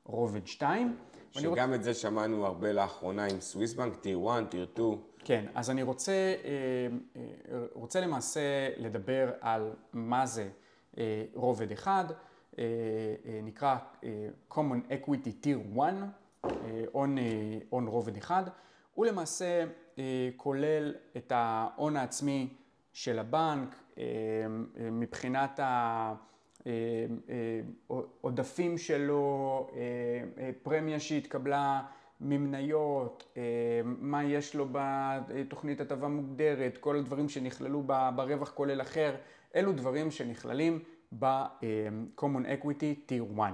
[0.04, 0.96] רובד שתיים.
[1.32, 1.78] שגם רוצ...
[1.78, 4.98] את זה שמענו הרבה לאחרונה עם סוויסבנק, טיר 1, טיר 2.
[5.18, 7.22] כן, אז אני רוצה, אה,
[7.72, 10.48] רוצה למעשה לדבר על מה זה
[11.34, 12.04] רובד אחד,
[13.42, 13.76] נקרא
[14.50, 16.48] common equity tier 1,
[17.70, 18.42] הון רובד אחד,
[18.94, 19.64] הוא למעשה
[20.36, 22.48] כולל את ההון העצמי
[22.96, 24.02] של הבנק, אה,
[24.80, 25.60] אה, מבחינת
[27.88, 29.70] העודפים אה, שלו,
[30.62, 31.82] פרמיה שהתקבלה
[32.20, 33.36] ממניות,
[33.84, 37.82] מה יש לו בתוכנית הטבה מוגדרת, כל הדברים שנכללו
[38.16, 39.14] ברווח כולל אחר,
[39.56, 40.78] אלו דברים שנכללים
[41.18, 43.52] ב-common equity tier 1.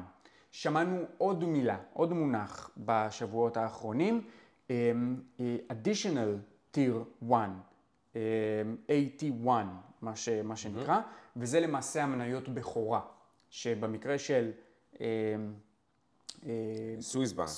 [0.51, 4.25] שמענו עוד מילה, עוד מונח בשבועות האחרונים,
[4.69, 6.33] additional
[6.75, 7.51] tier 1.
[8.89, 9.49] AT1,
[10.03, 11.37] מה, ש, מה שנקרא, mm-hmm.
[11.37, 13.01] וזה למעשה המניות בכורה,
[13.51, 14.51] שבמקרה של
[17.01, 17.49] Swiss Bank.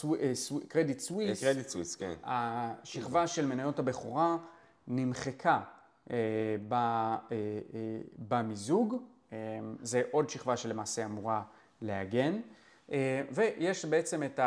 [0.68, 2.14] Credit Suisse, Credit Suisse, כן.
[2.24, 4.36] השכבה של מניות הבכורה
[4.88, 5.60] נמחקה
[6.10, 6.16] אה,
[6.72, 7.36] אה, אה,
[8.28, 8.98] במיזוג, אה,
[9.82, 11.42] זה עוד שכבה שלמעשה אמורה
[11.82, 12.40] להגן,
[12.92, 14.40] אה, ויש בעצם את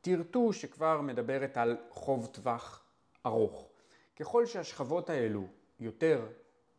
[0.00, 2.82] הטיר טו שכבר מדברת על חוב טווח
[3.26, 3.68] ארוך.
[4.20, 5.44] ככל שהשכבות האלו
[5.80, 6.26] יותר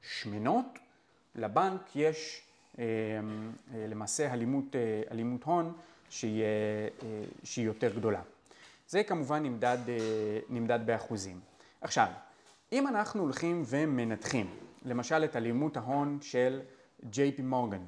[0.01, 0.65] שמנות,
[1.35, 2.41] לבנק יש
[2.79, 5.73] אה, אה, למעשה הלימות, אה, הלימות הון
[6.09, 6.47] שהיא, אה,
[7.03, 8.21] אה, שהיא יותר גדולה.
[8.87, 11.39] זה כמובן נמדד, אה, נמדד באחוזים.
[11.81, 12.07] עכשיו,
[12.71, 14.49] אם אנחנו הולכים ומנתחים,
[14.85, 16.61] למשל את אלימות ההון של
[17.03, 17.83] ג'יי פי מורגן,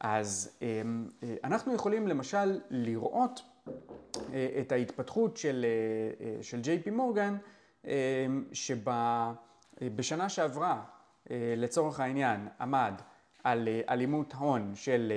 [0.00, 0.82] אז אה,
[1.22, 3.42] אה, אנחנו יכולים למשל לראות
[4.32, 5.66] אה, את ההתפתחות של,
[6.42, 7.36] של ג'יי פי מורגן,
[8.52, 10.82] שבשנה שעברה,
[11.56, 12.94] לצורך העניין, עמד
[13.44, 15.12] על אלימות הון של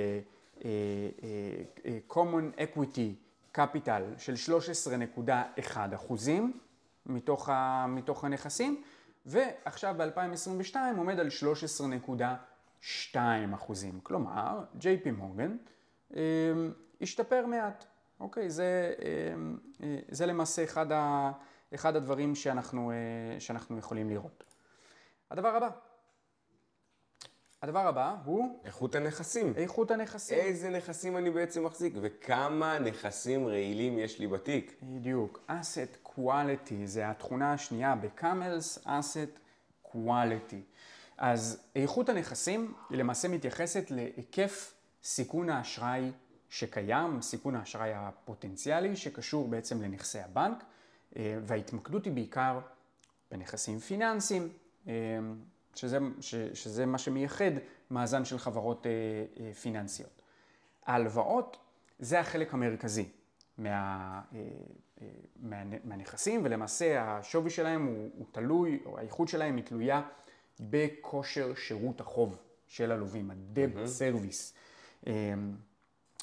[2.10, 3.14] common equity
[3.56, 4.34] capital של
[5.58, 6.58] 13.1 אחוזים
[7.06, 7.50] מתוך,
[7.88, 8.82] מתוך הנכסים,
[9.26, 11.28] ועכשיו ב-2022 עומד על
[12.82, 13.16] 13.2
[13.54, 14.00] אחוזים.
[14.02, 15.56] כלומר, ג'יי פי מורגן
[16.16, 16.20] אה,
[17.00, 17.84] השתפר מעט.
[18.20, 19.08] אוקיי, זה, אה,
[19.82, 21.32] אה, זה למעשה אחד, ה,
[21.74, 24.44] אחד הדברים שאנחנו, אה, שאנחנו יכולים לראות.
[25.30, 25.70] הדבר הבא.
[27.62, 29.52] הדבר הבא הוא איכות הנכסים.
[29.56, 30.38] איכות הנכסים.
[30.38, 34.76] איזה נכסים אני בעצם מחזיק, וכמה נכסים רעילים יש לי בתיק.
[34.82, 35.40] בדיוק.
[35.48, 39.38] asset quality זה התכונה השנייה בקאמלס, asset
[39.92, 40.74] quality.
[41.18, 44.74] אז איכות הנכסים היא למעשה מתייחסת להיקף
[45.04, 46.10] סיכון האשראי
[46.50, 50.64] שקיים, סיכון האשראי הפוטנציאלי שקשור בעצם לנכסי הבנק,
[51.16, 52.60] אה, וההתמקדות היא בעיקר
[53.30, 54.48] בנכסים פיננסיים,
[54.88, 54.92] אה,
[55.74, 57.50] שזה, ש, שזה מה שמייחד
[57.90, 60.22] מאזן של חברות אה, פיננסיות.
[60.86, 61.56] ההלוואות
[61.98, 63.08] זה החלק המרכזי
[63.58, 64.20] מה,
[65.84, 70.02] מהנכסים, ולמעשה השווי שלהם הוא, הוא תלוי, או האיכות שלהם היא תלויה
[70.60, 74.54] בכושר שירות החוב של הלווים, ה-debt service.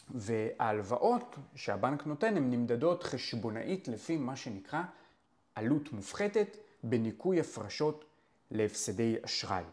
[0.10, 4.82] וההלוואות שהבנק נותן הן נמדדות חשבונאית לפי מה שנקרא
[5.56, 8.06] עלות מופחתת בניכוי הפרשות
[8.52, 9.64] להפסדי אשראי.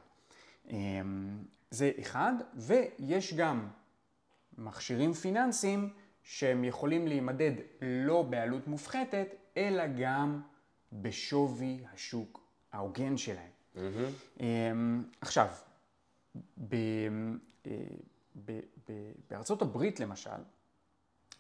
[1.70, 3.68] זה אחד, ויש גם
[4.58, 5.90] מכשירים פיננסיים
[6.30, 10.40] שהם יכולים להימדד לא בעלות מופחתת, אלא גם
[10.92, 12.40] בשווי השוק
[12.72, 13.50] ההוגן שלהם.
[13.74, 14.40] Mm-hmm.
[15.20, 15.48] עכשיו,
[16.68, 16.76] ב...
[19.30, 20.30] בארצות הברית למשל,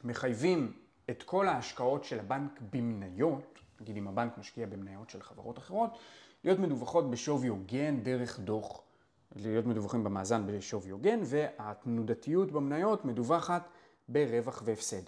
[0.04, 0.72] מחייבים
[1.10, 5.98] את כל ההשקעות של הבנק במניות, נגיד אם הבנק משקיע במניות של חברות אחרות,
[6.44, 8.82] להיות מדווחות בשווי הוגן דרך דוח,
[9.36, 13.68] להיות מדווחים במאזן בשווי הוגן, והתנודתיות במניות מדווחת
[14.08, 15.02] ברווח והפסד.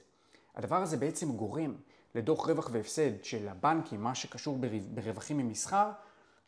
[0.56, 1.74] הדבר הזה בעצם גורם
[2.14, 4.58] לדוח רווח והפסד של הבנקים, מה שקשור
[4.94, 5.90] ברווחים ממסחר,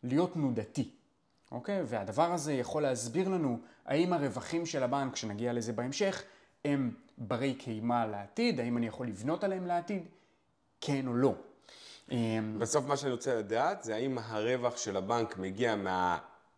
[0.02, 0.90] להיות תנודתי.
[1.52, 1.82] אוקיי?
[1.86, 6.22] והדבר הזה יכול להסביר לנו האם הרווחים של הבנק, כשנגיע לזה בהמשך,
[6.64, 10.02] הם ברי קיימה לעתיד, האם אני יכול לבנות עליהם לעתיד,
[10.80, 11.34] כן או לא.
[12.58, 15.76] בסוף מה שאני רוצה לדעת זה האם הרווח של הבנק מגיע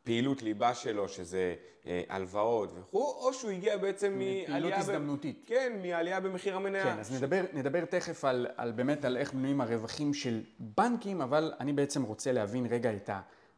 [0.05, 1.55] מהפעילות ליבה שלו, שזה
[1.87, 4.47] אה, הלוואות וכו', או שהוא הגיע בעצם מעלייה...
[4.47, 5.43] פעילות הזדמנותית.
[5.47, 6.85] כן, מעלייה במחיר המניה.
[6.85, 11.53] כן, אז נדבר, נדבר תכף על, על באמת על איך בנויים הרווחים של בנקים, אבל
[11.61, 13.11] אני בעצם רוצה להבין רגע את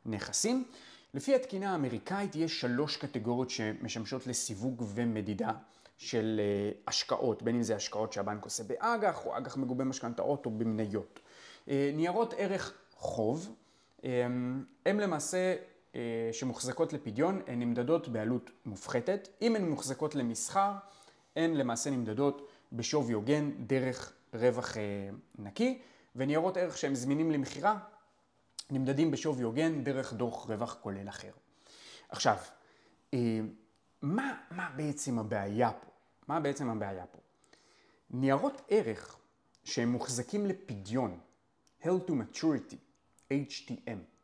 [0.04, 0.64] הנכסים.
[1.14, 5.50] לפי התקינה האמריקאית יש שלוש קטגוריות שמשמשות לסיווג ומדידה
[5.98, 10.50] של אה, השקעות, בין אם זה השקעות שהבנק עושה באג"ח או אג"ח מגובה משכנתאות או
[10.50, 11.20] במניות.
[11.68, 13.54] אה, ניירות ערך חוב,
[14.02, 15.54] הם למעשה
[16.32, 19.28] שמוחזקות לפדיון, הן נמדדות בעלות מופחתת.
[19.42, 20.72] אם הן מוחזקות למסחר,
[21.36, 24.76] הן למעשה נמדדות בשווי הוגן דרך רווח
[25.38, 25.78] נקי,
[26.16, 27.78] וניירות ערך שהם זמינים למכירה,
[28.70, 31.30] נמדדים בשווי הוגן דרך דוח רווח כולל אחר.
[32.08, 32.36] עכשיו,
[33.14, 33.40] אה,
[34.02, 35.90] מה, מה בעצם הבעיה פה?
[36.28, 37.18] מה בעצם הבעיה פה?
[38.10, 39.18] ניירות ערך
[39.64, 41.18] שהם מוחזקים לפדיון,
[41.82, 42.76] held to maturity,
[43.32, 44.15] HTM,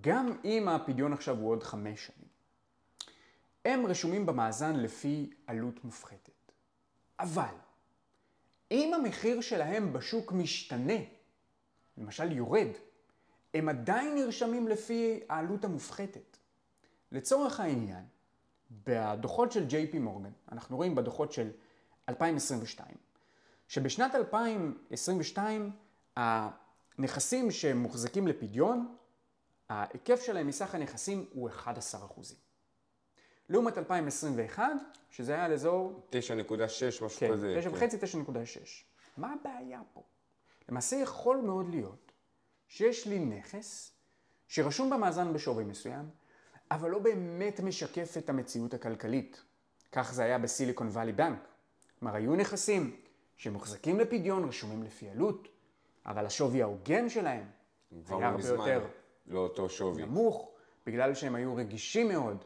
[0.00, 2.28] גם אם הפדיון עכשיו הוא עוד חמש שנים,
[3.64, 6.52] הם רשומים במאזן לפי עלות מופחתת.
[7.20, 7.54] אבל,
[8.70, 10.98] אם המחיר שלהם בשוק משתנה,
[11.96, 12.68] למשל יורד,
[13.54, 16.36] הם עדיין נרשמים לפי העלות המופחתת.
[17.12, 18.04] לצורך העניין,
[18.70, 21.50] בדוחות של ג'יי פי מורגן, אנחנו רואים בדוחות של
[22.08, 22.88] 2022,
[23.68, 25.70] שבשנת 2022
[26.16, 28.96] הנכסים שמוחזקים לפדיון,
[29.68, 31.64] ההיקף שלהם מסך הנכסים הוא 11%.
[33.48, 34.64] לעומת 2021,
[35.10, 36.16] שזה היה על אזור 9.6,
[37.04, 37.56] משהו כן, כזה.
[37.58, 37.76] תשע כן.
[37.76, 38.84] וחצי, תשע נקודה שש.
[39.16, 40.02] מה הבעיה פה?
[40.68, 42.12] למעשה יכול מאוד להיות
[42.68, 43.92] שיש לי נכס
[44.48, 46.10] שרשום במאזן בשווי מסוים,
[46.70, 49.42] אבל לא באמת משקף את המציאות הכלכלית.
[49.92, 51.38] כך זה היה בסיליקון וואלי בנק.
[51.98, 52.96] כלומר, היו נכסים
[53.36, 55.48] שמוחזקים לפדיון, רשומים לפי עלות,
[56.06, 57.44] אבל השווי ההוגן שלהם
[58.08, 58.86] היה הרבה מזמן יותר
[59.28, 60.02] לאותו שווי.
[60.02, 60.50] נמוך,
[60.86, 62.44] בגלל שהם היו רגישים מאוד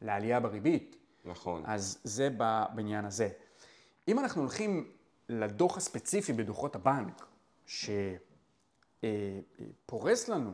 [0.00, 0.96] לעלייה בריבית.
[1.24, 1.62] נכון.
[1.66, 2.28] אז זה
[2.74, 3.28] בעניין הזה.
[4.08, 4.90] אם אנחנו הולכים
[5.28, 7.26] לדוח הספציפי בדוחות הבנק,
[8.96, 10.50] שפורס לנו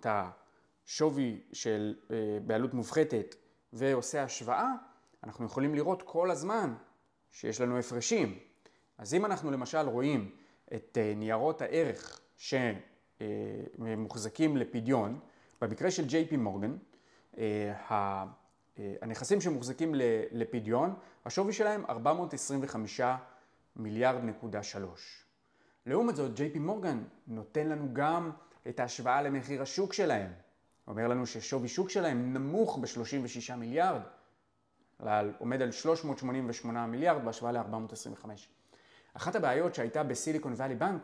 [0.00, 3.34] את השווי של אה, בעלות מופחתת
[3.72, 4.72] ועושה השוואה,
[5.24, 6.74] אנחנו יכולים לראות כל הזמן
[7.30, 8.38] שיש לנו הפרשים.
[8.98, 10.30] אז אם אנחנו למשל רואים
[10.74, 12.20] את אה, ניירות הערך
[13.18, 15.20] שמוחזקים לפדיון,
[15.60, 16.76] במקרה של ג'יי פי מורגן,
[17.38, 18.24] אה, אה,
[19.02, 19.94] הנכסים שמוחזקים
[20.32, 23.00] לפדיון, השווי שלהם 425
[23.76, 25.24] מיליארד נקודה שלוש.
[25.86, 28.30] לעומת זאת, ג'יי פי מורגן נותן לנו גם
[28.68, 30.32] את ההשוואה למחיר השוק שלהם.
[30.86, 34.00] אומר לנו ששווי שוק שלהם נמוך ב-36 מיליארד,
[35.38, 38.26] עומד על 388 מיליארד בהשוואה ל-425.
[39.14, 41.02] אחת הבעיות שהייתה בסיליקון וואלי בנק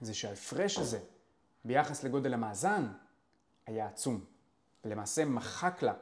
[0.00, 0.98] זה שההפרש הזה
[1.64, 2.86] ביחס לגודל המאזן
[3.66, 4.24] היה עצום.
[4.84, 5.92] ולמעשה מחק לה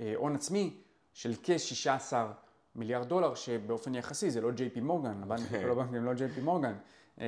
[0.00, 0.80] אה, הון עצמי
[1.12, 2.14] של כ-16
[2.74, 6.40] מיליארד דולר, שבאופן יחסי זה לא ג'יי פי מורגן, הבנקים לא בנקים לא ג'יי פי
[6.40, 6.74] מורגן,
[7.20, 7.26] אה,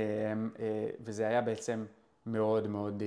[0.59, 1.85] אה, וזה היה בעצם
[2.27, 3.03] מאוד מאוד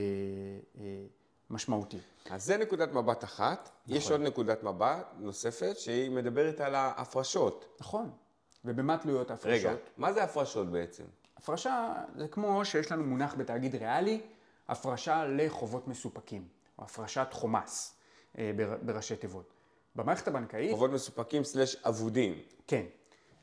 [1.50, 1.97] משמעותי.
[2.30, 3.69] אז זה נקודת מבט אחת.
[3.86, 3.97] נכון.
[3.97, 7.78] יש עוד נקודת מבט נוספת, שהיא מדברת על ההפרשות.
[7.80, 8.12] נכון.
[8.65, 9.71] ובמה תלויות ההפרשות?
[9.71, 11.04] רגע, מה זה הפרשות בעצם?
[11.38, 14.21] הפרשה זה כמו שיש לנו מונח בתאגיד ריאלי,
[14.67, 16.47] הפרשה לחובות מסופקים,
[16.80, 17.95] או הפרשת חומ"ס
[18.38, 19.54] אה, בר- בראשי תיבות.
[19.95, 22.39] במערכת הבנקאית, חובות מסופקים סלש אבודים.
[22.67, 22.86] כן.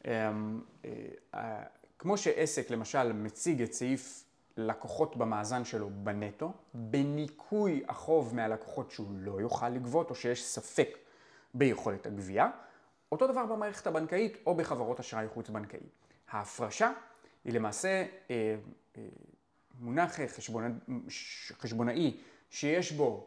[0.04, 0.90] אמ, אה,
[1.34, 1.62] אה,
[1.98, 4.24] כמו שעסק למשל מציג את סעיף
[4.56, 10.88] לקוחות במאזן שלו בנטו, בניכוי החוב מהלקוחות שהוא לא יוכל לגבות או שיש ספק
[11.54, 12.50] ביכולת הגבייה,
[13.12, 15.80] אותו דבר במערכת הבנקאית או בחברות אשראי חוץ-בנקאי.
[16.30, 16.92] ההפרשה
[17.44, 18.56] היא למעשה אה,
[18.96, 19.02] אה,
[19.80, 20.68] מונח חשבונא,
[21.08, 23.26] ש- חשבונאי שיש בו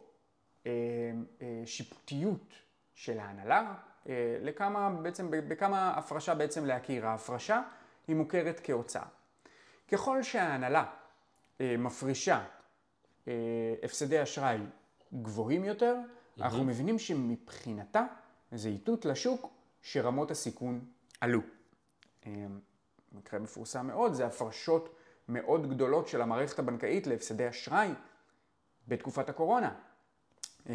[0.66, 0.72] אה,
[1.42, 2.54] אה, שיפוטיות
[2.96, 3.74] של ההנהלה,
[4.10, 7.08] אה, לכמה, בעצם, בכמה הפרשה בעצם להכיר.
[7.08, 7.62] ההפרשה
[8.08, 9.06] היא מוכרת כהוצאה.
[9.92, 10.86] ככל שההנהלה
[11.62, 12.46] אה, מפרישה
[13.28, 13.34] אה,
[13.84, 14.58] הפסדי אשראי
[15.22, 15.96] גבוהים יותר,
[16.42, 18.04] אנחנו מבינים שמבחינתה
[18.52, 19.50] זה איתות לשוק
[19.82, 20.86] שרמות הסיכון
[21.22, 21.42] עלו.
[23.18, 24.96] אה, מקרה מפורסם מאוד זה הפרשות
[25.30, 27.90] מאוד גדולות של המערכת הבנקאית להפסדי אשראי
[28.88, 29.74] בתקופת הקורונה.
[30.70, 30.74] אמ,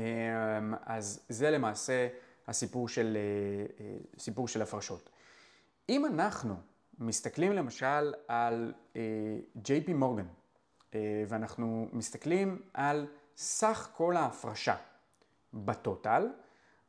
[0.85, 2.09] אז זה למעשה
[2.49, 5.11] הסיפור של, אה, אה, סיפור של הפרשות.
[5.89, 6.55] אם אנחנו
[6.99, 8.73] מסתכלים למשל על
[9.57, 10.27] ג'יי פי מורגן,
[10.95, 14.77] אה, ואנחנו מסתכלים על סך כל ההפרשה
[15.55, 16.29] בטוטל,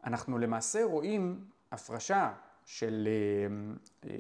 [0.04, 2.34] אנחנו למעשה רואים הפרשה
[2.66, 4.16] של, אה, אה,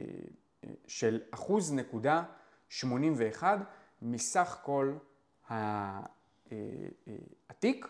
[0.88, 2.23] של אחוז נקודה
[2.69, 3.58] 81
[4.02, 4.93] מסך כל
[5.52, 6.02] אה,
[6.52, 6.58] אה,
[7.49, 7.88] התיק.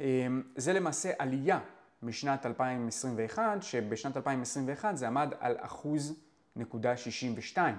[0.00, 1.60] אה, זה למעשה עלייה
[2.02, 6.20] משנת 2021, שבשנת 2021 זה עמד על אחוז
[6.56, 7.78] נקודה 62.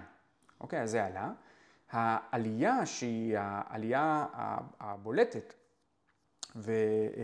[0.62, 1.32] אוקיי, אז זה עלה.
[1.92, 4.26] העלייה שהיא העלייה
[4.80, 5.54] הבולטת
[6.56, 6.72] ו,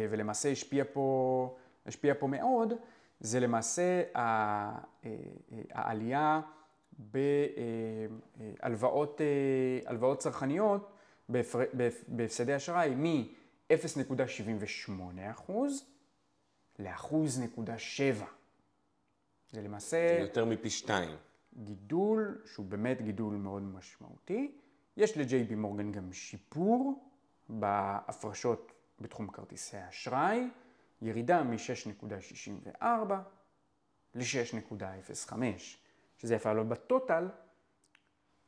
[0.09, 2.73] ולמעשה השפיע פה, השפיע פה מאוד,
[3.19, 4.03] זה למעשה
[5.71, 6.41] העלייה
[6.99, 9.21] בהלוואות
[9.85, 10.91] הלוואות צרכניות
[12.07, 15.51] בהפסדי אשראי מ-0.78%
[16.79, 18.25] לאחוז נקודה 7.
[19.51, 21.15] זה למעשה יותר מפי שתיים.
[21.63, 24.51] גידול שהוא באמת גידול מאוד משמעותי.
[24.97, 27.05] יש בי מורגן גם שיפור
[27.49, 30.47] בהפרשות בתחום כרטיסי האשראי,
[31.01, 32.83] ירידה מ-6.64
[34.15, 35.33] ל-6.05,
[36.19, 37.27] שזה יפה, אבל בטוטל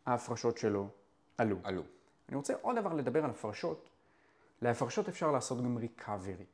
[0.05, 0.87] ההפרשות שלו
[1.37, 1.57] עלו.
[1.63, 1.83] עלו.
[2.29, 3.89] אני רוצה עוד דבר לדבר על הפרשות.
[4.61, 6.45] להפרשות אפשר לעשות גם ריקאברי.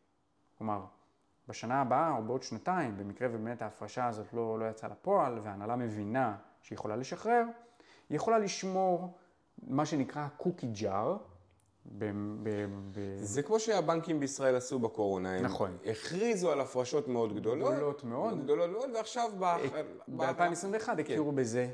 [0.57, 0.85] כלומר,
[1.47, 6.37] בשנה הבאה או בעוד שנתיים, במקרה ובאמת ההפרשה הזאת לא, לא יצאה לפועל וההנהלה מבינה
[6.61, 7.43] שהיא יכולה לשחרר,
[8.09, 9.17] היא יכולה לשמור
[9.67, 11.17] מה שנקרא קוקי ג'אר.
[11.91, 12.11] ב-
[12.43, 15.35] ב- ב- זה כמו שהבנקים בישראל עשו בקורונה.
[15.35, 15.77] הם נכון.
[15.85, 17.73] הכריזו על הפרשות מאוד גדולות.
[17.73, 18.43] גדולות מאוד.
[18.43, 19.45] גדולות מאוד, ועכשיו ב...
[20.07, 21.69] ב-2021 הכירו בזה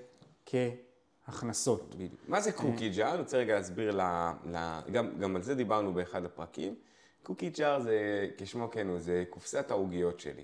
[0.45, 1.95] כהכנסות.
[1.95, 2.21] בדיוק.
[2.27, 3.11] מה זה קוקי ג'אר?
[3.11, 4.01] אני רוצה רגע להסביר, ל,
[4.45, 6.75] ל, גם, גם על זה דיברנו באחד הפרקים.
[7.23, 10.43] קוקי ג'אר זה, כשמו כן הוא, זה קופסת העוגיות שלי.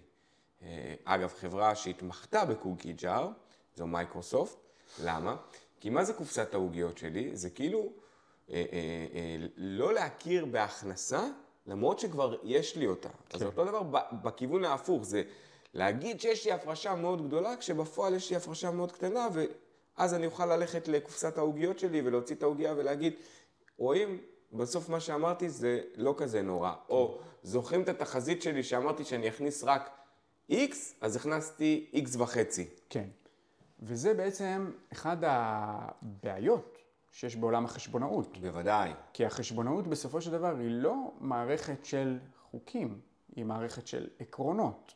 [0.61, 3.29] אה, אגב, חברה שהתמחתה בקוקי ג'אר,
[3.75, 4.57] זו מייקרוסופט.
[5.03, 5.35] למה?
[5.79, 7.29] כי מה זה קופסת העוגיות שלי?
[7.33, 7.98] זה כאילו אה, אה, אה,
[9.57, 11.27] לא להכיר בהכנסה,
[11.67, 13.09] למרות שכבר יש לי אותה.
[13.09, 13.37] כן.
[13.37, 13.81] אז אותו דבר
[14.11, 15.23] בכיוון ההפוך, זה
[15.73, 20.45] להגיד שיש לי הפרשה מאוד גדולה, כשבפועל יש לי הפרשה מאוד קטנה, ואז אני אוכל
[20.45, 23.13] ללכת לקופסת העוגיות שלי ולהוציא את העוגיה ולהגיד,
[23.77, 24.21] רואים,
[24.53, 26.73] בסוף מה שאמרתי זה לא כזה נורא.
[26.89, 29.89] או זוכרים את התחזית שלי שאמרתי שאני אכניס רק
[30.51, 32.67] X, אז הכנסתי X וחצי.
[32.89, 33.05] כן.
[33.79, 36.78] וזה בעצם אחד הבעיות
[37.11, 38.37] שיש בעולם החשבונאות.
[38.37, 38.93] בוודאי.
[39.13, 42.19] כי החשבונאות בסופו של דבר היא לא מערכת של
[42.51, 42.99] חוקים,
[43.35, 44.93] היא מערכת של עקרונות.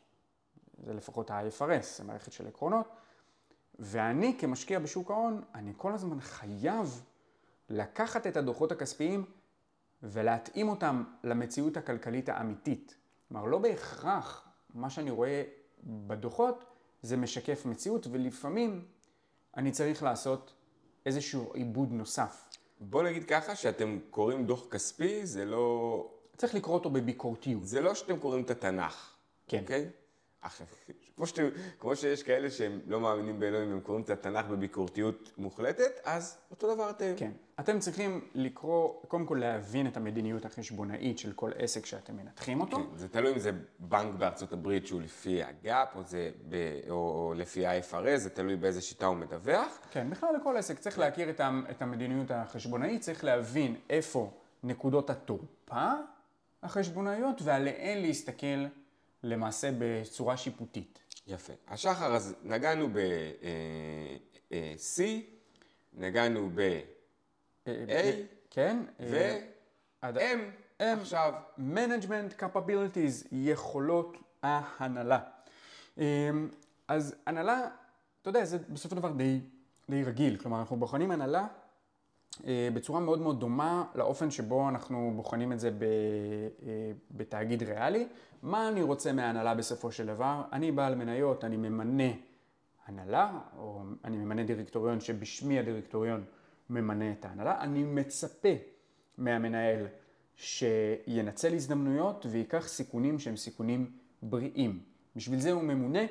[0.86, 2.88] זה לפחות ה-IFRS, זה מערכת של עקרונות.
[3.78, 7.02] ואני כמשקיע בשוק ההון, אני כל הזמן חייב
[7.68, 9.24] לקחת את הדוחות הכספיים
[10.02, 12.94] ולהתאים אותם למציאות הכלכלית האמיתית.
[13.28, 15.42] כלומר, לא בהכרח מה שאני רואה
[15.84, 16.64] בדוחות
[17.02, 18.84] זה משקף מציאות, ולפעמים
[19.56, 20.54] אני צריך לעשות
[21.06, 22.44] איזשהו עיבוד נוסף.
[22.80, 26.08] בוא נגיד ככה, שאתם קוראים דוח כספי, זה לא...
[26.36, 27.66] צריך לקרוא אותו בביקורתיות.
[27.66, 29.14] זה לא שאתם קוראים את התנ"ך.
[29.48, 29.60] כן.
[29.60, 29.90] אוקיי?
[31.16, 36.00] כמו, שאתם, כמו שיש כאלה שהם לא מאמינים באלוהים, הם קוראים את התנ"ך בביקורתיות מוחלטת,
[36.04, 37.12] אז אותו דבר אתם.
[37.16, 37.30] כן.
[37.60, 42.76] אתם צריכים לקרוא, קודם כל להבין את המדיניות החשבונאית של כל עסק שאתם מנתחים אותו.
[42.76, 46.94] כן, זה תלוי אם זה בנק בארצות הברית שהוא לפי הגאפ, או, זה ב, או,
[46.94, 49.78] או לפי ה-FRS, זה תלוי באיזה שיטה הוא מדווח.
[49.90, 51.40] כן, בכלל לכל עסק צריך להכיר את,
[51.70, 54.30] את המדיניות החשבונאית, צריך להבין איפה
[54.62, 55.92] נקודות התורפה
[56.62, 58.66] החשבונאיות ועליהן להסתכל.
[59.24, 60.98] למעשה בצורה שיפוטית.
[61.26, 61.52] יפה.
[61.68, 62.92] השחר, אז נגענו ב-C,
[64.52, 64.66] אה,
[65.00, 65.20] אה,
[65.92, 67.70] נגענו ב-A,
[68.50, 71.34] כן, ו-M עכשיו.
[71.58, 75.20] Management Capabilities, יכולות ההנהלה.
[76.88, 77.68] אז הנהלה,
[78.22, 79.40] אתה יודע, זה בסופו של דבר די,
[79.90, 80.36] די רגיל.
[80.36, 81.46] כלומר, אנחנו בוחנים הנהלה אה,
[82.74, 86.68] בצורה מאוד מאוד דומה לאופן שבו אנחנו בוחנים את זה אה,
[87.10, 88.06] בתאגיד ריאלי.
[88.42, 90.42] מה אני רוצה מההנהלה בסופו של דבר?
[90.52, 92.12] אני בעל מניות, אני ממנה
[92.86, 96.24] הנהלה, או אני ממנה דירקטוריון שבשמי הדירקטוריון
[96.70, 97.60] ממנה את ההנהלה.
[97.60, 98.48] אני מצפה
[99.18, 99.86] מהמנהל
[100.36, 103.90] שינצל הזדמנויות וייקח סיכונים שהם סיכונים
[104.22, 104.80] בריאים.
[105.16, 106.02] בשביל זה הוא ממונה,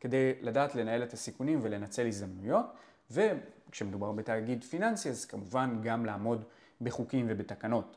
[0.00, 2.66] כדי לדעת לנהל את הסיכונים ולנצל הזדמנויות.
[3.10, 6.44] וכשמדובר בתאגיד פיננסי, אז כמובן גם לעמוד
[6.80, 7.96] בחוקים ובתקנות.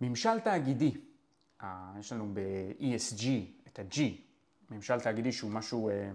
[0.00, 0.94] ממשל תאגידי,
[1.98, 3.24] יש לנו ב-ESG
[3.68, 4.00] את ה-G,
[4.70, 6.10] ממשל תאגידי שהוא משהו אה, אה,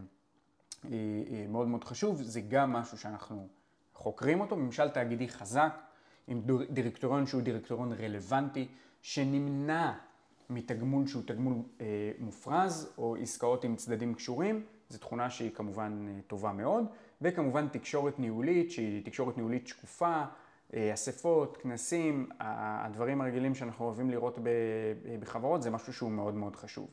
[0.92, 3.48] אה, מאוד מאוד חשוב, זה גם משהו שאנחנו
[3.94, 5.80] חוקרים אותו, ממשל תאגידי חזק,
[6.28, 8.68] עם דירקטוריון שהוא דירקטוריון רלוונטי,
[9.02, 9.94] שנמנע
[10.50, 11.54] מתגמול שהוא תגמול
[12.20, 16.86] מופרז, או עסקאות עם צדדים קשורים, זו תכונה שהיא כמובן טובה מאוד.
[17.22, 20.24] וכמובן תקשורת ניהולית שהיא תקשורת ניהולית שקופה,
[20.74, 24.40] אה, אספות, כנסים, הדברים הרגילים שאנחנו אוהבים לראות
[25.20, 26.88] בחברות זה משהו שהוא מאוד מאוד חשוב.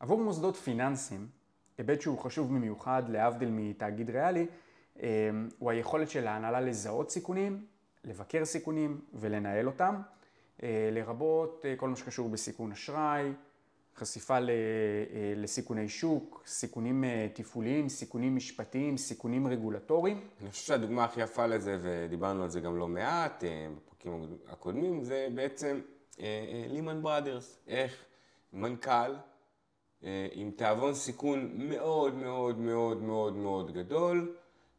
[0.00, 1.28] עבור מוסדות פיננסיים,
[1.78, 4.46] היבט שהוא חשוב במיוחד להבדיל מתאגיד ריאלי,
[5.02, 7.64] אה, הוא היכולת של ההנהלה לזהות סיכונים,
[8.04, 9.96] לבקר סיכונים ולנהל אותם,
[10.62, 13.32] אה, לרבות כל מה שקשור בסיכון אשראי,
[13.98, 14.40] חשיפה אה,
[15.36, 20.28] לסיכוני שוק, סיכונים אה, תפעוליים, סיכונים משפטיים, סיכונים רגולטוריים.
[20.40, 25.04] אני חושב שהדוגמה הכי יפה לזה, ודיברנו על זה גם לא מעט אה, בפרקים הקודמים,
[25.04, 25.80] זה בעצם
[26.68, 27.58] לימן בראדרס.
[27.66, 28.04] איך
[28.52, 29.14] מנכ"ל
[30.32, 34.36] עם תיאבון סיכון מאוד מאוד מאוד מאוד מאוד גדול,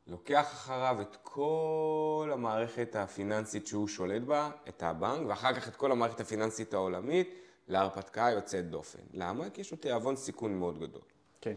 [0.07, 5.91] לוקח אחריו את כל המערכת הפיננסית שהוא שולט בה, את הבנק, ואחר כך את כל
[5.91, 7.47] המערכת הפיננסית העולמית.
[7.68, 8.99] להרפתקה יוצאת דופן.
[9.13, 9.49] למה?
[9.49, 11.01] כי יש לו תיאבון סיכון מאוד גדול.
[11.41, 11.55] כן.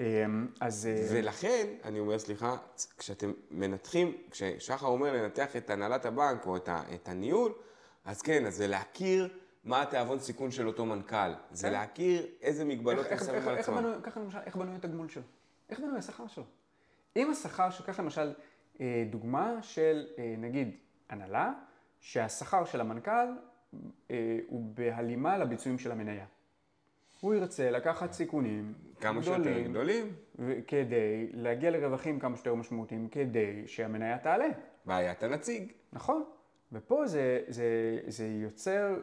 [0.00, 0.86] אמ, אז...
[0.86, 2.56] אה, ולכן, אני אומר, סליחה,
[2.98, 7.52] כשאתם מנתחים, כששחר אומר לנתח את הנהלת הבנק או את, ה, את הניהול,
[8.04, 9.28] אז כן, אז זה להכיר
[9.64, 11.32] מה התיאבון סיכון של אותו מנכ"ל.
[11.50, 11.72] זה כן.
[11.72, 13.92] להכיר איזה מגבלות הם שמים על עצמם.
[14.46, 15.22] איך בנוי התגמול שלו?
[15.70, 16.44] איך בנוי השכר שלו?
[17.16, 18.32] אם השכר, ככה למשל,
[18.80, 20.76] אה, דוגמה של, אה, נגיד,
[21.08, 21.52] הנהלה,
[22.00, 23.28] שהשכר של המנכ"ל
[24.46, 26.24] הוא בהלימה לביצועים של המניה.
[27.20, 30.12] הוא ירצה לקחת סיכונים כמה גדולים, שיותר גדולים,
[30.66, 34.48] כדי להגיע לרווחים כמה שיותר משמעותיים, כדי שהמניה תעלה.
[34.84, 35.72] בעיית הנציג.
[35.92, 36.24] נכון.
[36.72, 38.96] ופה זה, זה, זה יוצר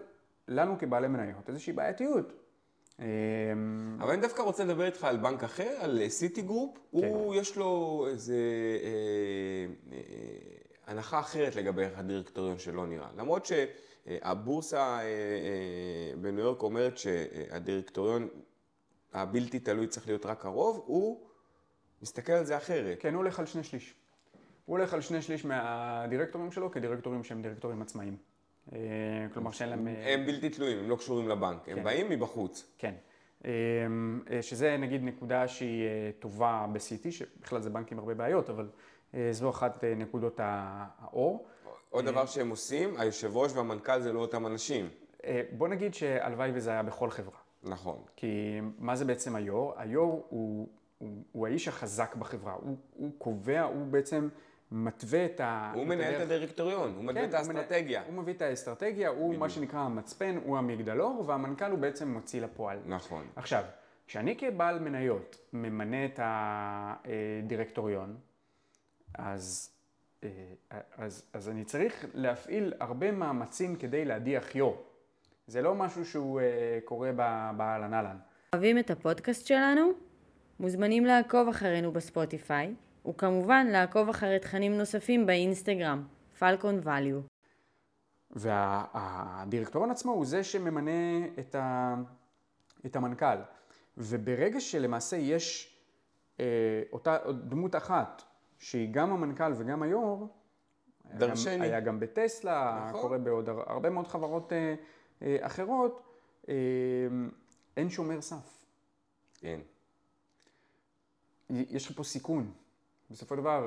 [0.47, 2.33] לנו כבעלי מניות איזושהי בעייתיות.
[2.99, 3.05] אמ,
[3.99, 6.77] אבל אני דווקא רוצה לדבר איתך על בנק אחר, על Citigroup.
[6.77, 6.81] כן.
[6.91, 8.35] הוא, יש לו איזה
[8.83, 9.97] אה, אה,
[10.87, 13.07] הנחה אחרת לגבי הדירקטוריון שלו נראה.
[13.17, 13.51] למרות ש...
[14.07, 18.27] הבורסה אה, אה, בניו יורק אומרת שהדירקטוריון
[19.13, 21.19] הבלתי תלוי צריך להיות רק הרוב, הוא
[22.01, 22.97] מסתכל על זה אחרת.
[22.99, 23.95] כן, הוא הולך על שני שליש.
[24.65, 28.17] הוא הולך על שני שליש מהדירקטורים שלו כדירקטורים שהם דירקטורים עצמאיים.
[28.73, 28.79] אה,
[29.33, 29.87] כלומר שאין להם...
[29.87, 31.83] הם בלתי תלויים, הם לא קשורים לבנק, הם כן.
[31.83, 32.71] באים מבחוץ.
[32.77, 32.93] כן.
[34.41, 35.87] שזה נגיד נקודה שהיא
[36.19, 38.69] טובה ב-CT, שבכלל זה בנק עם הרבה בעיות, אבל
[39.31, 41.45] זו אחת אה, נקודות האור.
[41.89, 44.89] עוד דבר שהם עושים, היושב ראש והמנכ"ל זה לא אותם אנשים.
[45.25, 47.37] אה, בוא נגיד שהלוואי וזה היה בכל חברה.
[47.63, 47.97] נכון.
[48.15, 48.27] כי
[48.77, 49.73] מה זה בעצם היו"ר?
[49.77, 52.53] היו"ר הוא, הוא, הוא האיש החזק בחברה.
[52.53, 54.29] הוא, הוא קובע, הוא בעצם
[54.71, 55.71] מתווה את ה...
[55.75, 56.21] הוא את מנהל את.
[56.21, 58.03] הדירקטוריון, הוא מתווה כן, את הוא מנהל- האסטרטגיה.
[58.07, 62.79] הוא מביא את האסטרטגיה, הוא מה שנקרא המצפן, הוא המגדלור, והמנכ"ל הוא בעצם מוציא לפועל.
[62.85, 63.27] נכון.
[63.35, 63.63] עכשיו,
[64.07, 66.19] כשאני כבעל מניות ממנה את
[67.43, 68.15] הדירקטוריון,
[69.13, 69.69] אז,
[70.23, 70.29] אה,
[70.97, 74.77] אז, אז אני צריך להפעיל הרבה מאמצים כדי להדיח יו"ר.
[75.47, 77.11] זה לא משהו שהוא אה, קורה
[77.57, 78.17] באהלן אהלן.
[78.55, 79.91] אוהבים את הפודקאסט שלנו?
[80.59, 82.75] מוזמנים לעקוב אחרינו בספוטיפיי,
[83.09, 86.03] וכמובן לעקוב אחרי תכנים נוספים באינסטגרם,
[86.39, 87.31] פלקון value.
[88.31, 91.95] והדירקטוריון עצמו הוא זה שממנה את, ה,
[92.85, 93.37] את המנכ"ל.
[93.97, 95.77] וברגע שלמעשה יש
[96.39, 96.45] אה,
[96.91, 98.23] אותה דמות אחת,
[98.61, 100.27] שהיא גם המנכ"ל וגם היו"ר,
[101.09, 101.65] היה דרשני.
[101.65, 103.01] היה גם בטסלה, נכון.
[103.01, 104.75] קורה בעוד הר- הרבה מאוד חברות אה,
[105.21, 106.01] אה, אחרות,
[106.49, 106.53] אה,
[107.77, 108.65] אין שומר סף.
[109.39, 109.59] כן.
[111.49, 112.51] יש לך פה סיכון.
[113.11, 113.63] בסופו של דבר,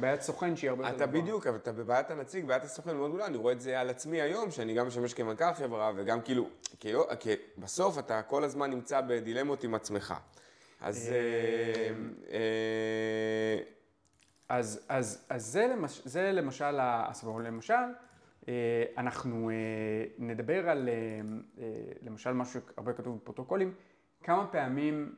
[0.00, 1.22] בעיית סוכן שהיא הרבה יותר אתה גבוהה.
[1.22, 4.20] בדיוק, אבל אתה בבעיית הנציג, בעיית הסוכן מאוד גדולה, אני רואה את זה על עצמי
[4.20, 6.48] היום, שאני גם משמש כמנכ"ל חברה, וגם כאילו,
[6.80, 10.14] כאילו, כי בסוף אתה כל הזמן נמצא בדילמות עם עצמך.
[10.80, 11.08] אז...
[11.12, 11.92] אה,
[12.32, 13.58] אה,
[14.50, 17.42] אז, אז, אז זה, למש, זה למשל הסבבה.
[17.42, 17.74] למשל,
[18.48, 19.54] אה, אנחנו אה,
[20.18, 21.64] נדבר על, אה,
[22.02, 23.74] למשל, משהו שהרבה כתוב בפרוטוקולים,
[24.22, 25.14] כמה פעמים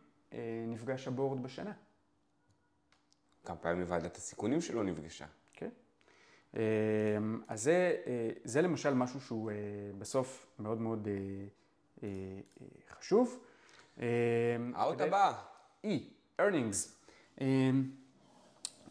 [0.66, 1.72] נפגש הבורד בשנה,
[3.44, 5.26] כמה פעמים ועדת הסיכונים שלו נפגשה.
[5.52, 5.70] כן?
[7.48, 7.96] אז זה,
[8.44, 9.52] זה למשל משהו שהוא
[9.98, 11.08] בסוף מאוד מאוד
[12.88, 13.44] חשוב.
[14.74, 15.32] האות הבאה.
[15.86, 15.88] E,
[16.40, 16.88] earnings.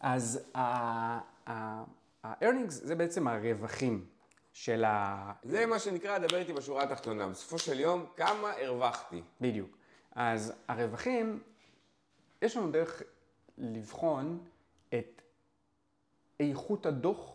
[0.02, 4.06] אז ה-earnings זה בעצם הרווחים
[4.54, 5.32] של ה...
[5.44, 7.28] זה מה שנקרא, דבר איתי בשורה התחתונה.
[7.28, 9.22] בסופו של יום, כמה הרווחתי.
[9.42, 9.78] בדיוק.
[10.12, 11.44] אז הרווחים,
[12.42, 13.04] יש לנו דרך
[13.58, 14.46] לבחון
[14.90, 15.22] את
[16.40, 17.34] איכות הדוח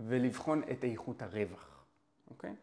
[0.00, 1.84] ולבחון את איכות הרווח,
[2.30, 2.54] אוקיי?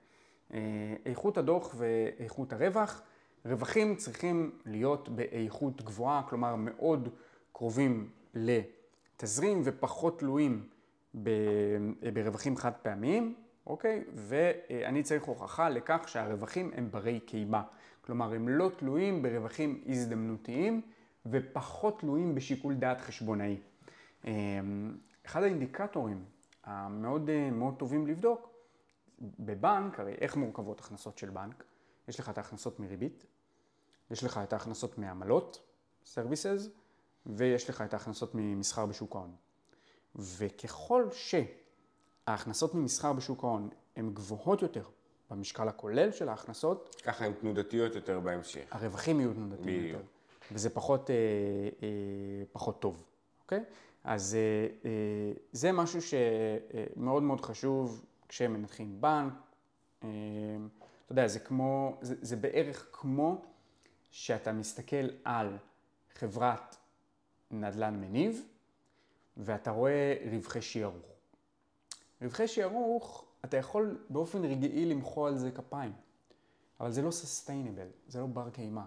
[0.54, 3.02] אה, איכות הדוח ואיכות הרווח,
[3.46, 7.10] רווחים צריכים להיות באיכות גבוהה, כלומר מאוד
[7.52, 8.10] קרובים
[9.20, 10.70] לתזרים ופחות תלויים
[11.24, 13.36] ב- ברווחים חד פעמיים,
[13.68, 14.04] אוקיי?
[14.14, 17.62] ואני צריך הוכחה לכך שהרווחים הם ברי קיבה.
[18.02, 20.82] כלומר, הם לא תלויים ברווחים הזדמנותיים
[21.26, 23.58] ופחות תלויים בשיקול דעת חשבונאי.
[24.26, 24.32] אה,
[25.26, 26.26] אחד האינדיקטורים
[26.64, 28.50] המאוד אה, מאוד טובים לבדוק,
[29.40, 31.64] בבנק, הרי איך מורכבות הכנסות של בנק?
[32.08, 33.26] יש לך את ההכנסות מריבית,
[34.12, 35.62] יש לך את ההכנסות מעמלות,
[36.06, 36.79] services,
[37.26, 39.36] ויש לך את ההכנסות ממסחר בשוק ההון.
[40.16, 41.08] וככל
[42.28, 44.84] שההכנסות ממסחר בשוק ההון הן גבוהות יותר
[45.32, 48.68] במשקל הכולל של ההכנסות, ככה הן תנודתיות יותר בהמשך.
[48.72, 49.86] הרווחים יהיו תנודתיים.
[49.86, 50.04] יותר,
[50.52, 51.16] וזה פחות, אה,
[51.84, 51.88] אה,
[52.52, 53.04] פחות טוב,
[53.44, 53.64] אוקיי?
[54.04, 59.34] אז אה, אה, זה משהו שמאוד מאוד חשוב כשמנתחים בנק.
[60.04, 60.10] אה,
[61.06, 63.42] אתה יודע, זה כמו, זה, זה בערך כמו
[64.12, 65.58] שאתה מסתכל על
[66.16, 66.76] חברת
[67.52, 68.46] נדל"ן מניב,
[69.38, 71.06] ואתה רואה רווחי שערוך.
[72.22, 75.94] רווחי שערוך, אתה יכול באופן רגעי למחוא על זה כפיים.
[76.80, 78.82] אבל זה לא סוסטיינבל, זה לא בר קיימא.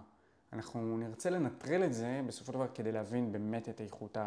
[0.53, 4.17] אנחנו נרצה לנטרל את זה בסופו של דבר כדי להבין באמת את איכות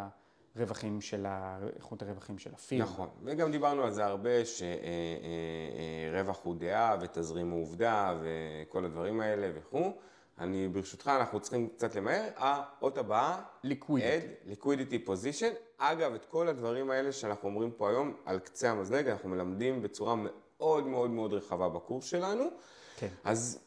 [0.56, 1.58] הרווחים של, ה...
[1.76, 2.84] איכות הרווחים של הפירמה.
[2.84, 9.50] נכון, וגם דיברנו על זה הרבה, שרווח הוא דעה ותזרים הוא עובדה וכל הדברים האלה
[9.54, 9.92] וכו'.
[10.40, 12.22] אני, ברשותך, אנחנו צריכים קצת למהר.
[12.36, 14.50] האות הבאה, Liquidity.
[14.52, 15.52] Liquidity position.
[15.78, 20.14] אגב, את כל הדברים האלה שאנחנו אומרים פה היום, על קצה המזלג, אנחנו מלמדים בצורה
[20.16, 22.44] מאוד מאוד מאוד רחבה בקורס שלנו.
[22.96, 23.08] כן.
[23.24, 23.58] אז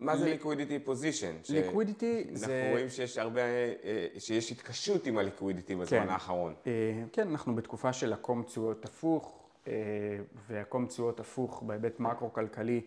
[0.00, 1.44] מה זה liquidity position?
[1.44, 6.08] ש- Liquidity אנחנו זה- רואים שיש הרבה, אה, שיש התקשות עם ה-liquidity בזמן כן.
[6.08, 6.54] האחרון.
[6.66, 6.72] אה,
[7.12, 9.72] כן, אנחנו בתקופה של עקום תשואות הפוך, אה,
[10.48, 12.80] ועקום תשואות הפוך בהיבט מקרו-כלכלי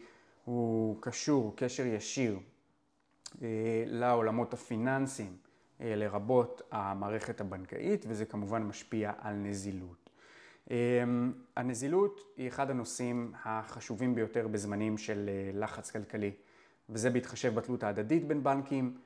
[0.45, 2.39] הוא קשור, קשר ישיר
[3.85, 5.35] לעולמות הפיננסיים,
[5.81, 10.09] אה, לרבות המערכת הבנקאית, וזה כמובן משפיע על נזילות.
[10.71, 10.75] אה,
[11.57, 16.31] הנזילות היא אחד הנושאים החשובים ביותר בזמנים של אה, לחץ כלכלי,
[16.89, 18.97] וזה בהתחשב בתלות ההדדית בין בנקים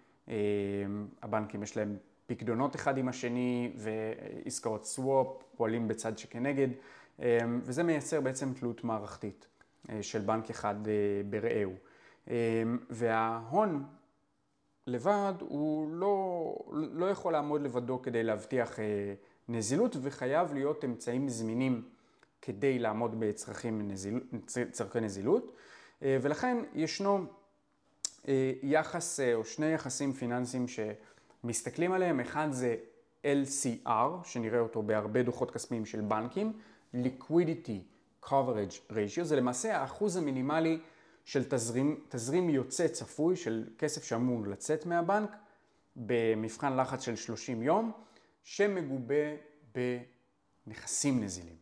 [1.21, 6.67] הבנקים יש להם פקדונות אחד עם השני ועסקאות סוואפ, פועלים בצד שכנגד,
[7.61, 9.47] וזה מייצר בעצם תלות מערכתית
[10.01, 10.75] של בנק אחד
[11.29, 11.73] ברעהו.
[12.89, 13.83] וההון
[14.87, 18.79] לבד הוא לא, לא יכול לעמוד לבדו כדי להבטיח
[19.49, 21.89] נזילות וחייב להיות אמצעים זמינים
[22.41, 24.19] כדי לעמוד בצרכים נזיל,
[25.01, 25.55] נזילות.
[26.01, 27.25] ולכן ישנו
[28.63, 32.75] יחס או שני יחסים פיננסיים שמסתכלים עליהם, אחד זה
[33.23, 36.53] LCR, שנראה אותו בהרבה דוחות כספיים של בנקים,
[36.95, 37.79] Liquidity
[38.25, 40.79] Coverage Ratio, זה למעשה האחוז המינימלי
[41.23, 45.35] של תזרים, תזרים יוצא צפוי, של כסף שאמור לצאת מהבנק,
[45.95, 47.91] במבחן לחץ של 30 יום,
[48.43, 49.15] שמגובה
[50.67, 51.55] בנכסים נזילים.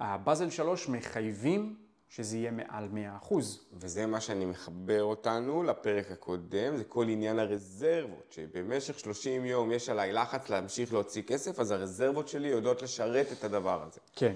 [0.00, 1.76] הבאזל 3 מחייבים
[2.08, 2.88] שזה יהיה מעל
[3.28, 3.34] 100%.
[3.72, 9.88] וזה מה שאני מחבר אותנו לפרק הקודם, זה כל עניין הרזרבות, שבמשך 30 יום יש
[9.88, 14.00] עליי לחץ להמשיך להוציא כסף, אז הרזרבות שלי יודעות לשרת את הדבר הזה.
[14.16, 14.34] כן.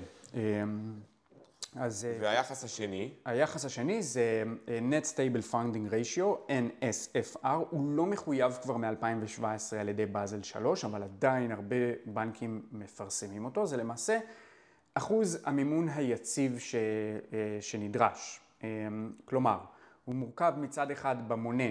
[1.77, 2.05] אז...
[2.05, 3.15] אה, והיחס השני?
[3.25, 9.89] היחס השני זה אה, Net Stable Funding Ratio, NSFR, הוא לא מחויב כבר מ-2017 על
[9.89, 14.19] ידי באזל 3, אבל עדיין הרבה בנקים מפרסמים אותו, זה למעשה
[14.95, 18.41] אחוז המימון היציב ש, אה, שנדרש.
[19.25, 19.59] כלומר,
[20.05, 21.65] הוא מורכב מצד אחד במונה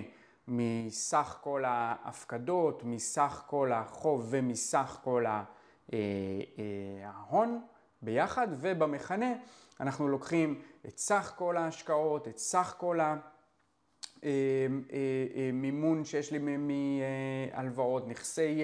[0.47, 5.26] מסך כל ההפקדות, מסך כל החוב ומסך כל
[7.04, 7.62] ההון
[8.02, 9.34] ביחד, ובמכנה
[9.80, 13.22] אנחנו לוקחים את סך כל ההשקעות, את סך כל המימון
[15.91, 18.64] אה, אה, אה, שיש לי מהלוואות, נכסי,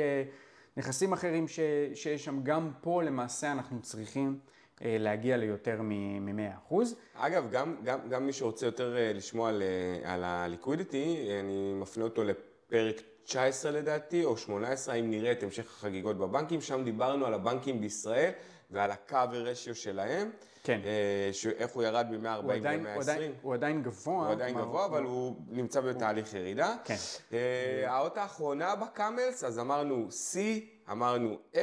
[0.78, 1.60] נכסים אחרים ש,
[1.94, 4.40] שיש שם, גם פה למעשה אנחנו צריכים
[4.82, 6.76] להגיע ליותר מ-100%.
[7.16, 9.64] אגב, גם, גם, גם מי שרוצה יותר לשמוע על,
[10.04, 16.18] על הליקווידיטי, אני מפנה אותו לפרק 19 לדעתי, או 18, האם נראה את המשך החגיגות
[16.18, 18.32] בבנקים, שם דיברנו על הבנקים בישראל
[18.72, 20.32] ועל ה-cover ratio שלהם.
[20.64, 20.82] כן.
[20.86, 23.10] אה, איך הוא ירד מ-140 ל-120.
[23.42, 24.26] הוא עדיין גבוה.
[24.26, 26.76] הוא עדיין גבוה, אבל הוא נמצא בתהליך ירידה.
[26.84, 26.96] כן.
[27.34, 30.38] אה, האות האחרונה בקאמלס, אז אמרנו C,
[30.92, 31.58] אמרנו A,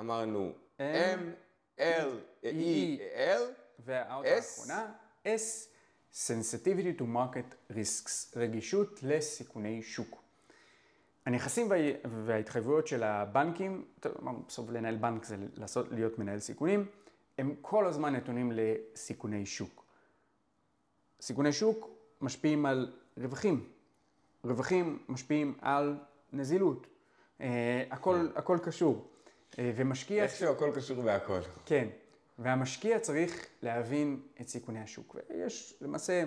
[0.00, 1.20] אמרנו M,
[1.78, 1.82] L,
[2.44, 2.46] E,
[3.16, 3.40] L,
[3.78, 4.92] והאות האחרונה
[5.24, 5.68] S,
[6.12, 10.25] Sensitivity to Market Risks, רגישות לסיכוני שוק.
[11.26, 11.68] הנכסים
[12.24, 13.84] וההתחייבויות של הבנקים,
[14.46, 16.86] בסוף לנהל בנק זה לעשות, להיות מנהל סיכונים,
[17.38, 19.84] הם כל הזמן נתונים לסיכוני שוק.
[21.20, 23.68] סיכוני שוק משפיעים על רווחים,
[24.44, 25.96] רווחים משפיעים על
[26.32, 26.86] נזילות,
[27.40, 28.38] אה, הכל, כן.
[28.38, 29.10] הכל קשור.
[29.58, 30.22] אה, ומשקיע...
[30.22, 31.40] איכשהו הכל קשור בהכל.
[31.64, 31.88] כן,
[32.38, 35.16] והמשקיע צריך להבין את סיכוני השוק.
[35.30, 36.24] ויש למעשה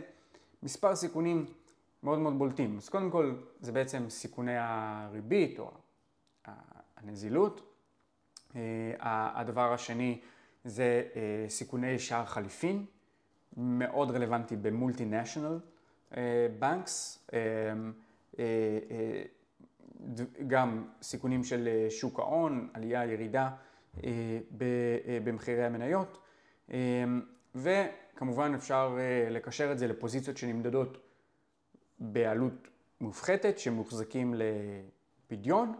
[0.63, 1.45] מספר סיכונים
[2.03, 2.77] מאוד מאוד בולטים.
[2.77, 5.71] אז קודם כל, זה בעצם סיכוני הריבית או
[6.97, 7.69] הנזילות.
[8.55, 10.21] אה, הדבר השני
[10.63, 12.85] זה אה, סיכוני שער חליפין,
[13.57, 15.59] מאוד רלוונטי במולטי-נשיונל
[16.59, 18.39] בנקס, אה,
[20.47, 23.49] גם סיכונים של שוק ההון, עלייה, ירידה
[25.23, 26.21] במחירי המניות,
[27.55, 28.97] וכמובן אפשר
[29.29, 31.08] לקשר את זה לפוזיציות שנמדדות
[31.99, 32.67] בעלות
[33.01, 35.73] מופחתת שמוחזקים לפדיון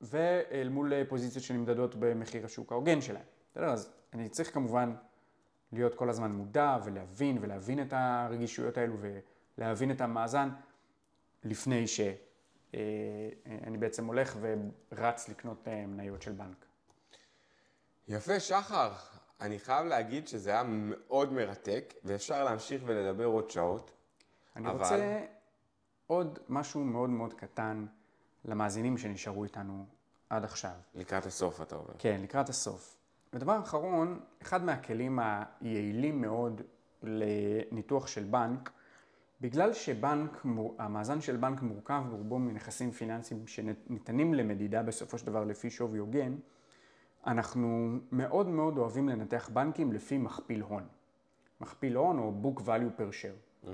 [0.00, 3.24] ואל מול פוזיציות שנמדדות במחיר השוק ההוגן שלהם.
[3.52, 3.70] בסדר?
[3.70, 4.94] אז אני צריך כמובן
[5.72, 8.96] להיות כל הזמן מודע ולהבין ולהבין את הרגישויות האלו
[9.58, 10.48] ולהבין את המאזן
[11.44, 12.16] לפני שאני
[12.74, 16.64] אה, בעצם הולך ורץ לקנות אה, מניות של בנק.
[18.08, 18.92] יפה, שחר.
[19.40, 23.90] אני חייב להגיד שזה היה מאוד מרתק, ואפשר להמשיך ולדבר עוד שעות.
[24.60, 24.82] אני אבל...
[24.82, 25.24] רוצה
[26.06, 27.86] עוד משהו מאוד מאוד קטן
[28.44, 29.86] למאזינים שנשארו איתנו
[30.30, 30.72] עד עכשיו.
[30.94, 31.94] לקראת הסוף, אתה אומר.
[31.98, 32.96] כן, לקראת הסוף.
[33.32, 36.62] ודבר אחרון, אחד מהכלים היעילים מאוד
[37.02, 38.70] לניתוח של בנק,
[39.40, 40.42] בגלל שבנק,
[40.78, 46.36] המאזן של בנק מורכב ברובו מנכסים פיננסיים שניתנים למדידה בסופו של דבר לפי שווי הוגן,
[47.26, 50.86] אנחנו מאוד מאוד אוהבים לנתח בנקים לפי מכפיל הון.
[51.60, 53.49] מכפיל הון או book value per share.
[53.64, 53.68] Mm-hmm.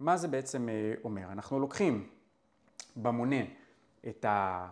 [0.00, 1.32] מה זה בעצם אה, אומר?
[1.32, 2.08] אנחנו לוקחים
[2.96, 3.44] במונה
[4.08, 4.68] את, ה,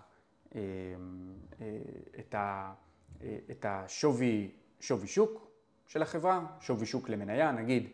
[0.54, 0.60] אה,
[1.60, 1.66] אה,
[2.18, 2.72] את, ה,
[3.50, 4.50] את השווי
[4.80, 5.46] שווי שוק
[5.86, 7.88] של החברה, שווי שוק למניה, נגיד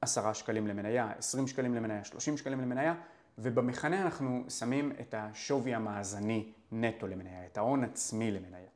[0.00, 2.94] 10 שקלים למניה, 20 שקלים למניה, 30 שקלים למניה,
[3.38, 8.68] ובמכנה אנחנו שמים את השווי המאזני נטו למניה, את ההון עצמי למניה.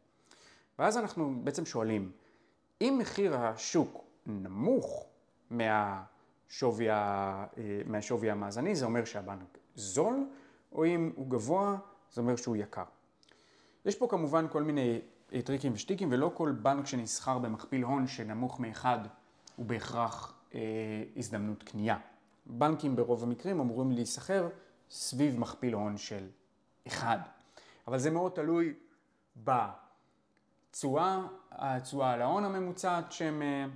[0.78, 2.12] ואז אנחנו בעצם שואלים,
[2.80, 5.06] אם מחיר השוק נמוך
[5.50, 6.02] מה...
[6.48, 7.46] שווי, אה,
[7.86, 10.26] מהשווי המאזני, זה אומר שהבנק זול,
[10.72, 11.76] או אם הוא גבוה,
[12.12, 12.84] זה אומר שהוא יקר.
[13.84, 15.00] יש פה כמובן כל מיני
[15.44, 18.98] טריקים ושטיקים, ולא כל בנק שנסחר במכפיל הון שנמוך מאחד
[19.56, 20.60] הוא בהכרח אה,
[21.16, 21.98] הזדמנות קנייה.
[22.46, 24.48] בנקים ברוב המקרים אמורים להיסחר
[24.90, 26.28] סביב מכפיל הון של
[26.86, 27.18] אחד.
[27.88, 28.74] אבל זה מאוד תלוי
[29.36, 33.66] בתשואה, התשואה על ההון הממוצעת שהם, אה,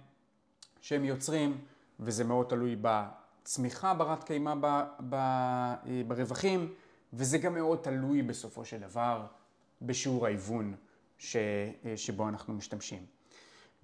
[0.80, 1.64] שהם יוצרים,
[2.00, 4.54] וזה מאוד תלוי בצמיחה ברת קיימא
[5.12, 5.74] אה,
[6.06, 6.74] ברווחים,
[7.12, 9.26] וזה גם מאוד תלוי בסופו של דבר
[9.82, 10.74] בשיעור ההיוון
[11.18, 13.06] ש, אה, שבו אנחנו משתמשים.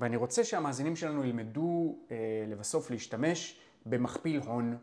[0.01, 2.17] ואני רוצה שהמאזינים שלנו ילמדו אה,
[2.49, 4.79] לבסוף להשתמש במכפיל הון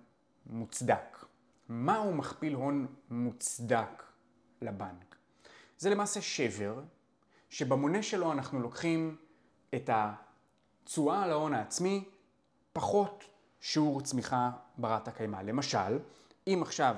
[0.45, 1.25] מוצדק.
[1.69, 4.03] מהו מכפיל הון מוצדק
[4.61, 5.15] לבנק?
[5.77, 6.81] זה למעשה שבר
[7.49, 9.15] שבמונה שלו אנחנו לוקחים
[9.75, 12.03] את התשואה על ההון העצמי
[12.73, 13.23] פחות
[13.61, 15.37] שיעור צמיחה ברת הקיימא.
[15.37, 15.99] למשל,
[16.47, 16.95] אם עכשיו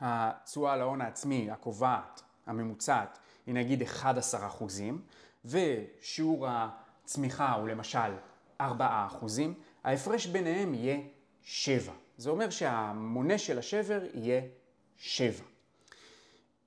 [0.00, 5.02] התשואה על ההון העצמי הקובעת, הממוצעת, היא נגיד 11 אחוזים,
[5.44, 8.12] ושיעור הצמיחה הוא למשל
[8.60, 10.98] 4 אחוזים, ההפרש ביניהם יהיה
[11.42, 11.92] 7.
[12.16, 14.42] זה אומר שהמונה של השבר יהיה
[14.96, 15.44] 7.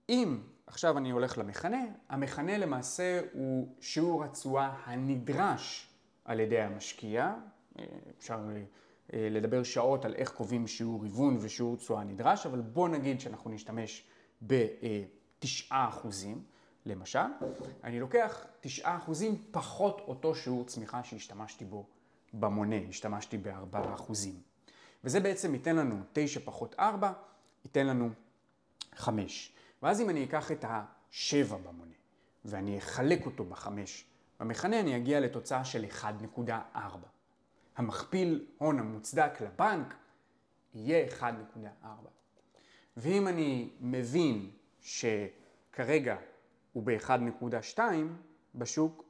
[0.09, 5.89] אם עכשיו אני הולך למכנה, המכנה למעשה הוא שיעור התשואה הנדרש
[6.26, 7.34] על ידי המשקיע,
[8.17, 8.39] אפשר
[9.13, 13.49] אה, לדבר שעות על איך קובעים שיעור היוון ושיעור תשואה נדרש, אבל בוא נגיד שאנחנו
[13.49, 14.03] נשתמש
[14.47, 16.43] ב-9 אחוזים.
[16.86, 17.19] למשל,
[17.84, 18.45] אני לוקח
[18.84, 18.88] 9%
[19.51, 21.86] פחות אותו שיעור צמיחה שהשתמשתי בו
[22.34, 24.11] במונה, השתמשתי ב-4%.
[25.03, 27.11] וזה בעצם ייתן לנו 9 פחות 4,
[27.65, 28.09] ייתן לנו
[28.95, 29.53] 5.
[29.84, 31.93] ואז אם אני אקח את ה-7 במונה
[32.45, 33.67] ואני אחלק אותו ב-5
[34.39, 36.39] במכנה, אני אגיע לתוצאה של 1.4.
[37.80, 39.93] המכפיל הון המוצדק לבנק
[40.73, 41.88] יהיה 1.4.
[42.97, 44.49] ואם אני מבין
[44.80, 46.15] שכרגע
[46.73, 47.80] הוא ב-1.2
[48.55, 49.03] בשוק,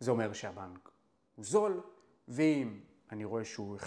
[0.00, 0.90] זה אומר שהבנק
[1.36, 1.80] הוא זול,
[2.28, 2.80] ואם
[3.12, 3.86] אני רואה שהוא 1.7,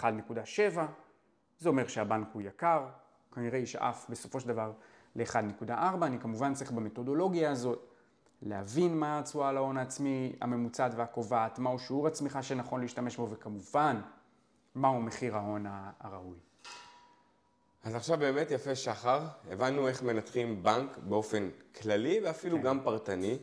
[1.58, 2.88] זה אומר שהבנק הוא יקר,
[3.34, 4.72] כנראה ישאף בסופו של דבר
[5.16, 5.72] ל-1.4.
[6.02, 7.86] אני כמובן צריך במתודולוגיה הזאת
[8.42, 14.00] להבין מה התשואה על ההון העצמי הממוצעת והקובעת, מהו שיעור הצמיחה שנכון להשתמש בו, וכמובן,
[14.74, 15.66] מהו מחיר ההון
[16.00, 16.38] הראוי.
[17.84, 21.48] אז עכשיו באמת יפה שחר, הבנו איך מנתחים בנק באופן
[21.80, 22.62] כללי ואפילו כן.
[22.62, 23.38] גם פרטני.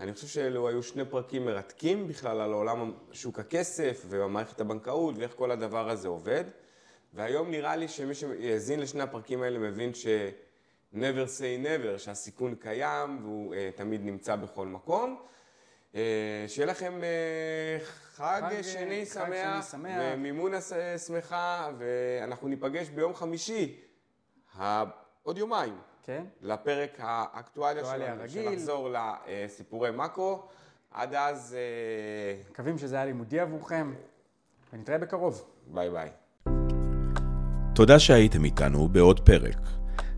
[0.00, 5.34] אני חושב שאלו היו שני פרקים מרתקים בכלל על עולם שוק הכסף ומערכת הבנקאות ואיך
[5.36, 6.44] כל הדבר הזה עובד.
[7.14, 10.06] והיום נראה לי שמי שיאזין לשני הפרקים האלה מבין ש...
[10.94, 15.22] never say never, שהסיכון קיים והוא uh, תמיד נמצא בכל מקום.
[15.92, 15.96] Uh,
[16.48, 20.58] שיהיה לכם uh, חג, חג שני חג שמח, שמח, ומימונה
[21.06, 23.76] שמחה, ואנחנו ניפגש ביום חמישי,
[25.22, 26.24] עוד יומיים, כן?
[26.42, 28.50] לפרק האקטואליה שלנו, הרגיל.
[28.50, 30.42] שנחזור לסיפורי מאקרו.
[30.90, 31.56] עד אז...
[32.50, 33.94] מקווים שזה היה לימודי עבורכם,
[34.72, 35.44] ונתראה בקרוב.
[35.66, 36.10] ביי ביי.
[37.74, 39.58] תודה שהייתם איתנו בעוד פרק.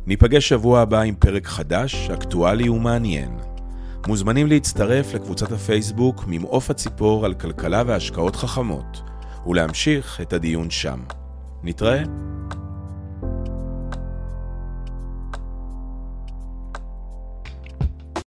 [0.07, 3.57] ניפגש שבוע הבא עם פרק חדש, אקטואלי ומעניין.
[4.09, 9.02] מוזמנים להצטרף לקבוצת הפייסבוק ממעוף הציפור על כלכלה והשקעות חכמות,
[9.46, 11.00] ולהמשיך את הדיון שם.
[11.62, 12.02] נתראה.